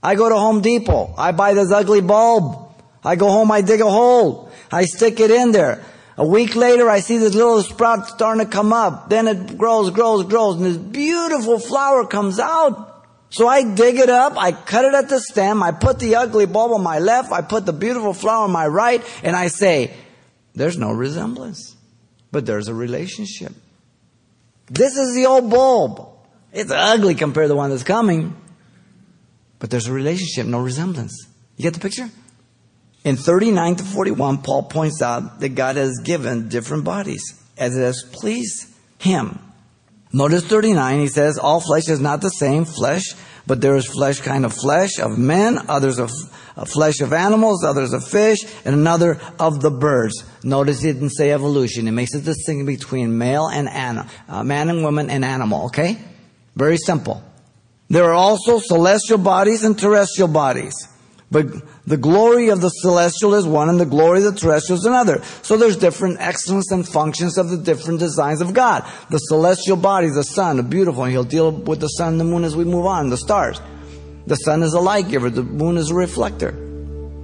I 0.02 0.14
go 0.14 0.28
to 0.28 0.36
Home 0.36 0.60
Depot. 0.60 1.14
I 1.16 1.32
buy 1.32 1.54
this 1.54 1.72
ugly 1.72 2.00
bulb. 2.00 2.68
I 3.04 3.16
go 3.16 3.28
home, 3.30 3.50
I 3.50 3.62
dig 3.62 3.80
a 3.80 3.90
hole. 3.90 4.50
I 4.70 4.84
stick 4.84 5.20
it 5.20 5.30
in 5.30 5.52
there. 5.52 5.84
A 6.16 6.26
week 6.26 6.56
later, 6.56 6.90
I 6.90 7.00
see 7.00 7.16
this 7.16 7.34
little 7.34 7.62
sprout 7.62 8.08
starting 8.08 8.44
to 8.44 8.50
come 8.50 8.72
up. 8.72 9.08
Then 9.08 9.28
it 9.28 9.56
grows, 9.56 9.90
grows, 9.90 10.24
grows, 10.24 10.56
and 10.56 10.66
this 10.66 10.76
beautiful 10.76 11.60
flower 11.60 12.06
comes 12.06 12.40
out. 12.40 13.06
So 13.30 13.46
I 13.46 13.62
dig 13.62 13.96
it 13.96 14.08
up, 14.08 14.36
I 14.36 14.52
cut 14.52 14.84
it 14.84 14.94
at 14.94 15.08
the 15.08 15.20
stem, 15.20 15.62
I 15.62 15.72
put 15.72 15.98
the 15.98 16.16
ugly 16.16 16.46
bulb 16.46 16.72
on 16.72 16.82
my 16.82 16.98
left, 16.98 17.30
I 17.30 17.42
put 17.42 17.66
the 17.66 17.74
beautiful 17.74 18.14
flower 18.14 18.44
on 18.44 18.50
my 18.50 18.66
right, 18.66 19.04
and 19.22 19.36
I 19.36 19.48
say, 19.48 19.92
there's 20.54 20.78
no 20.78 20.92
resemblance, 20.92 21.76
but 22.32 22.46
there's 22.46 22.68
a 22.68 22.74
relationship. 22.74 23.52
This 24.66 24.96
is 24.96 25.14
the 25.14 25.26
old 25.26 25.50
bulb. 25.50 26.08
It's 26.52 26.70
ugly 26.70 27.14
compared 27.14 27.44
to 27.44 27.48
the 27.48 27.56
one 27.56 27.68
that's 27.70 27.84
coming. 27.84 28.34
But 29.58 29.70
there's 29.70 29.86
a 29.86 29.92
relationship, 29.92 30.46
no 30.46 30.60
resemblance. 30.60 31.26
You 31.56 31.62
get 31.62 31.74
the 31.74 31.80
picture? 31.80 32.10
In 33.04 33.16
39 33.16 33.76
to 33.76 33.84
41, 33.84 34.38
Paul 34.38 34.64
points 34.64 35.02
out 35.02 35.40
that 35.40 35.50
God 35.50 35.76
has 35.76 36.00
given 36.02 36.48
different 36.48 36.84
bodies 36.84 37.22
as 37.56 37.76
it 37.76 37.80
has 37.80 38.02
pleased 38.12 38.66
him. 38.98 39.38
Notice 40.12 40.44
39, 40.44 41.00
he 41.00 41.08
says, 41.08 41.38
all 41.38 41.60
flesh 41.60 41.88
is 41.88 42.00
not 42.00 42.20
the 42.20 42.30
same 42.30 42.64
flesh, 42.64 43.02
but 43.46 43.60
there 43.60 43.76
is 43.76 43.86
flesh 43.86 44.20
kind 44.20 44.44
of 44.44 44.54
flesh 44.54 44.98
of 44.98 45.18
men, 45.18 45.58
others 45.68 45.98
of, 45.98 46.10
of 46.56 46.68
flesh 46.68 47.00
of 47.00 47.12
animals, 47.12 47.64
others 47.64 47.92
of 47.92 48.06
fish, 48.06 48.38
and 48.64 48.74
another 48.74 49.20
of 49.38 49.60
the 49.60 49.70
birds. 49.70 50.24
Notice 50.42 50.80
he 50.80 50.92
didn't 50.92 51.10
say 51.10 51.32
evolution. 51.32 51.88
It 51.88 51.92
makes 51.92 52.14
a 52.14 52.20
distinction 52.20 52.66
between 52.66 53.18
male 53.18 53.48
and 53.48 53.68
animal, 53.68 54.06
uh, 54.28 54.42
man 54.44 54.70
and 54.70 54.82
woman 54.82 55.10
and 55.10 55.24
animal, 55.24 55.66
okay? 55.66 55.98
Very 56.56 56.76
simple. 56.76 57.22
There 57.88 58.04
are 58.04 58.14
also 58.14 58.58
celestial 58.58 59.18
bodies 59.18 59.64
and 59.64 59.78
terrestrial 59.78 60.28
bodies. 60.28 60.74
But 61.30 61.46
the 61.86 61.98
glory 61.98 62.48
of 62.48 62.60
the 62.62 62.70
celestial 62.70 63.34
is 63.34 63.46
one 63.46 63.68
and 63.68 63.78
the 63.78 63.86
glory 63.86 64.24
of 64.24 64.34
the 64.34 64.40
terrestrial 64.40 64.78
is 64.78 64.86
another. 64.86 65.22
So 65.42 65.56
there's 65.56 65.76
different 65.76 66.20
excellence 66.20 66.70
and 66.70 66.88
functions 66.88 67.36
of 67.36 67.50
the 67.50 67.58
different 67.58 68.00
designs 68.00 68.40
of 68.40 68.54
God. 68.54 68.90
The 69.10 69.18
celestial 69.18 69.76
bodies, 69.76 70.14
the 70.14 70.24
sun, 70.24 70.66
beautiful, 70.68 71.04
and 71.04 71.12
he'll 71.12 71.24
deal 71.24 71.50
with 71.50 71.80
the 71.80 71.88
sun 71.88 72.12
and 72.12 72.20
the 72.20 72.24
moon 72.24 72.44
as 72.44 72.56
we 72.56 72.64
move 72.64 72.86
on, 72.86 73.10
the 73.10 73.18
stars. 73.18 73.60
The 74.26 74.36
sun 74.36 74.62
is 74.62 74.72
a 74.72 74.80
light 74.80 75.08
giver, 75.08 75.28
the 75.28 75.42
moon 75.42 75.76
is 75.76 75.90
a 75.90 75.94
reflector. 75.94 76.52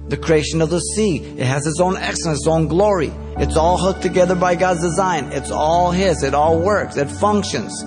The 0.07 0.17
creation 0.17 0.61
of 0.61 0.69
the 0.69 0.79
sea, 0.79 1.17
it 1.17 1.45
has 1.45 1.65
its 1.65 1.79
own 1.79 1.97
excellence, 1.97 2.39
its 2.39 2.47
own 2.47 2.67
glory. 2.67 3.11
It's 3.37 3.57
all 3.57 3.77
hooked 3.77 4.03
together 4.03 4.35
by 4.35 4.53
God's 4.53 4.81
design. 4.81 5.25
It's 5.31 5.49
all 5.49 5.89
His. 5.89 6.21
It 6.21 6.35
all 6.35 6.59
works. 6.59 6.95
It 6.95 7.09
functions. 7.09 7.83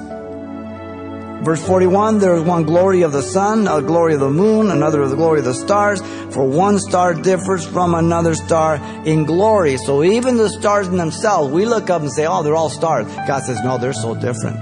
Verse 1.42 1.64
41, 1.64 2.18
there 2.18 2.34
is 2.34 2.42
one 2.42 2.64
glory 2.64 3.02
of 3.02 3.12
the 3.12 3.22
sun, 3.22 3.68
a 3.68 3.80
glory 3.80 4.14
of 4.14 4.20
the 4.20 4.28
moon, 4.28 4.72
another 4.72 5.02
of 5.02 5.10
the 5.10 5.16
glory 5.16 5.38
of 5.38 5.44
the 5.44 5.54
stars, 5.54 6.00
for 6.34 6.44
one 6.44 6.80
star 6.80 7.14
differs 7.14 7.64
from 7.64 7.94
another 7.94 8.34
star 8.34 8.74
in 9.06 9.24
glory. 9.24 9.76
So 9.76 10.02
even 10.02 10.36
the 10.36 10.48
stars 10.48 10.88
in 10.88 10.96
themselves, 10.96 11.52
we 11.52 11.64
look 11.64 11.90
up 11.90 12.02
and 12.02 12.12
say, 12.12 12.26
oh, 12.26 12.42
they're 12.42 12.56
all 12.56 12.68
stars. 12.68 13.06
God 13.28 13.44
says, 13.44 13.62
no, 13.62 13.78
they're 13.78 13.92
so 13.92 14.16
different. 14.16 14.58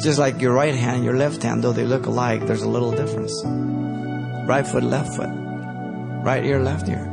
Just 0.00 0.18
like 0.18 0.40
your 0.40 0.54
right 0.54 0.74
hand 0.74 0.96
and 0.96 1.04
your 1.04 1.18
left 1.18 1.42
hand, 1.42 1.62
though 1.62 1.72
they 1.72 1.84
look 1.84 2.06
alike, 2.06 2.46
there's 2.46 2.62
a 2.62 2.68
little 2.68 2.92
difference. 2.92 3.42
Right 3.44 4.66
foot, 4.66 4.84
left 4.84 5.14
foot. 5.16 5.28
Right 6.24 6.46
ear, 6.46 6.62
left 6.62 6.88
ear. 6.88 7.08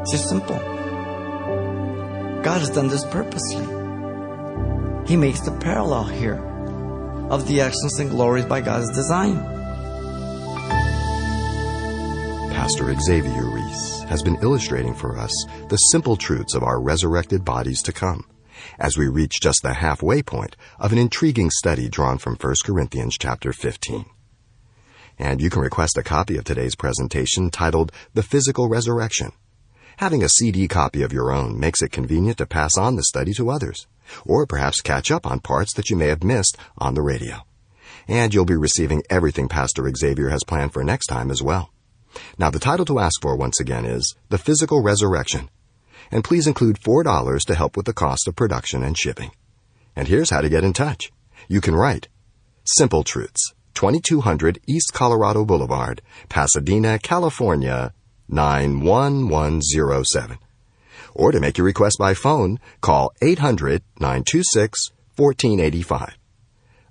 It's 0.00 0.12
just 0.12 0.28
simple. 0.28 0.58
God 2.42 2.60
has 2.60 2.68
done 2.68 2.88
this 2.88 3.04
purposely. 3.06 3.64
He 5.06 5.16
makes 5.16 5.40
the 5.40 5.52
parallel 5.52 6.04
here 6.04 6.49
of 7.30 7.46
the 7.46 7.60
excellence 7.60 7.98
and 8.00 8.10
glories 8.10 8.44
by 8.44 8.60
God's 8.60 8.94
design. 8.94 9.36
Pastor 12.52 12.94
Xavier 13.00 13.46
Reese 13.46 14.02
has 14.08 14.22
been 14.22 14.36
illustrating 14.42 14.94
for 14.94 15.16
us 15.16 15.32
the 15.68 15.76
simple 15.76 16.16
truths 16.16 16.54
of 16.54 16.62
our 16.62 16.80
resurrected 16.80 17.44
bodies 17.44 17.80
to 17.82 17.92
come 17.92 18.26
as 18.78 18.98
we 18.98 19.08
reach 19.08 19.40
just 19.40 19.60
the 19.62 19.74
halfway 19.74 20.22
point 20.22 20.56
of 20.78 20.92
an 20.92 20.98
intriguing 20.98 21.50
study 21.50 21.88
drawn 21.88 22.18
from 22.18 22.36
1 22.36 22.54
Corinthians 22.64 23.16
chapter 23.18 23.52
15. 23.52 24.04
And 25.18 25.40
you 25.40 25.50
can 25.50 25.62
request 25.62 25.98
a 25.98 26.02
copy 26.02 26.36
of 26.36 26.44
today's 26.44 26.74
presentation 26.74 27.50
titled 27.50 27.92
The 28.14 28.22
Physical 28.22 28.68
Resurrection. 28.68 29.32
Having 29.98 30.22
a 30.22 30.28
CD 30.28 30.68
copy 30.68 31.02
of 31.02 31.12
your 31.12 31.32
own 31.32 31.58
makes 31.58 31.82
it 31.82 31.92
convenient 31.92 32.38
to 32.38 32.46
pass 32.46 32.76
on 32.78 32.96
the 32.96 33.04
study 33.04 33.32
to 33.34 33.50
others 33.50 33.86
or 34.24 34.46
perhaps 34.46 34.80
catch 34.80 35.10
up 35.10 35.26
on 35.26 35.40
parts 35.40 35.72
that 35.74 35.90
you 35.90 35.96
may 35.96 36.08
have 36.08 36.24
missed 36.24 36.56
on 36.78 36.94
the 36.94 37.02
radio. 37.02 37.44
And 38.08 38.34
you'll 38.34 38.44
be 38.44 38.56
receiving 38.56 39.02
everything 39.10 39.48
Pastor 39.48 39.88
Xavier 39.94 40.30
has 40.30 40.44
planned 40.44 40.72
for 40.72 40.82
next 40.82 41.06
time 41.06 41.30
as 41.30 41.42
well. 41.42 41.72
Now, 42.38 42.50
the 42.50 42.58
title 42.58 42.84
to 42.86 42.98
ask 42.98 43.20
for 43.20 43.36
once 43.36 43.60
again 43.60 43.84
is 43.84 44.16
The 44.30 44.38
Physical 44.38 44.82
Resurrection. 44.82 45.48
And 46.10 46.24
please 46.24 46.46
include 46.46 46.80
$4 46.80 47.44
to 47.46 47.54
help 47.54 47.76
with 47.76 47.86
the 47.86 47.92
cost 47.92 48.26
of 48.26 48.34
production 48.34 48.82
and 48.82 48.98
shipping. 48.98 49.30
And 49.94 50.08
here's 50.08 50.30
how 50.30 50.40
to 50.40 50.48
get 50.48 50.64
in 50.64 50.72
touch. 50.72 51.12
You 51.48 51.60
can 51.60 51.76
write 51.76 52.08
Simple 52.64 53.04
Truths, 53.04 53.54
2200 53.74 54.60
East 54.66 54.92
Colorado 54.92 55.44
Boulevard, 55.44 56.02
Pasadena, 56.28 56.98
California, 56.98 57.92
91107. 58.32 60.38
Or 61.14 61.32
to 61.32 61.40
make 61.40 61.58
your 61.58 61.66
request 61.66 61.98
by 61.98 62.14
phone, 62.14 62.58
call 62.80 63.12
800 63.20 63.82
926 63.98 64.92
1485. 65.16 66.16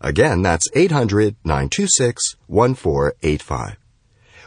Again, 0.02 0.42
that's 0.42 0.68
800 0.76 1.36
926 1.44 2.36
1485. 2.48 3.78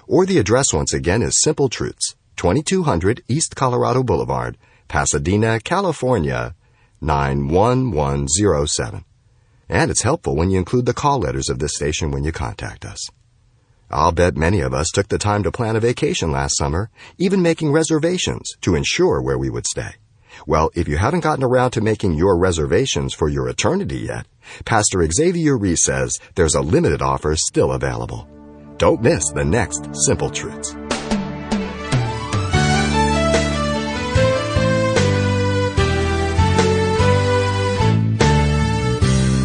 Or 0.06 0.26
the 0.26 0.38
address 0.38 0.72
once 0.72 0.92
again 0.92 1.22
is 1.22 1.40
Simple 1.40 1.68
Truths, 1.68 2.16
2200 2.36 3.22
East 3.28 3.54
Colorado 3.54 4.02
Boulevard, 4.02 4.58
Pasadena, 4.88 5.60
California, 5.60 6.54
91107. 7.00 9.04
And 9.68 9.90
it's 9.90 10.02
helpful 10.02 10.36
when 10.36 10.50
you 10.50 10.58
include 10.58 10.86
the 10.86 10.94
call 10.94 11.20
letters 11.20 11.48
of 11.48 11.58
this 11.58 11.74
station 11.74 12.10
when 12.10 12.24
you 12.24 12.32
contact 12.32 12.84
us. 12.84 13.08
I'll 13.92 14.12
bet 14.12 14.36
many 14.36 14.60
of 14.60 14.72
us 14.72 14.90
took 14.90 15.08
the 15.08 15.18
time 15.18 15.42
to 15.42 15.52
plan 15.52 15.76
a 15.76 15.80
vacation 15.80 16.32
last 16.32 16.56
summer, 16.56 16.90
even 17.18 17.42
making 17.42 17.72
reservations 17.72 18.50
to 18.62 18.74
ensure 18.74 19.20
where 19.20 19.38
we 19.38 19.50
would 19.50 19.66
stay. 19.66 19.96
Well, 20.46 20.70
if 20.74 20.88
you 20.88 20.96
haven't 20.96 21.20
gotten 21.20 21.44
around 21.44 21.72
to 21.72 21.82
making 21.82 22.14
your 22.14 22.38
reservations 22.38 23.12
for 23.12 23.28
your 23.28 23.48
eternity 23.48 23.98
yet, 23.98 24.26
Pastor 24.64 25.06
Xavier 25.10 25.58
Reese 25.58 25.84
says 25.84 26.18
there's 26.34 26.54
a 26.54 26.62
limited 26.62 27.02
offer 27.02 27.36
still 27.36 27.72
available. 27.72 28.26
Don't 28.78 29.02
miss 29.02 29.30
the 29.30 29.44
next 29.44 29.88
Simple 30.06 30.30
Truths. 30.30 30.74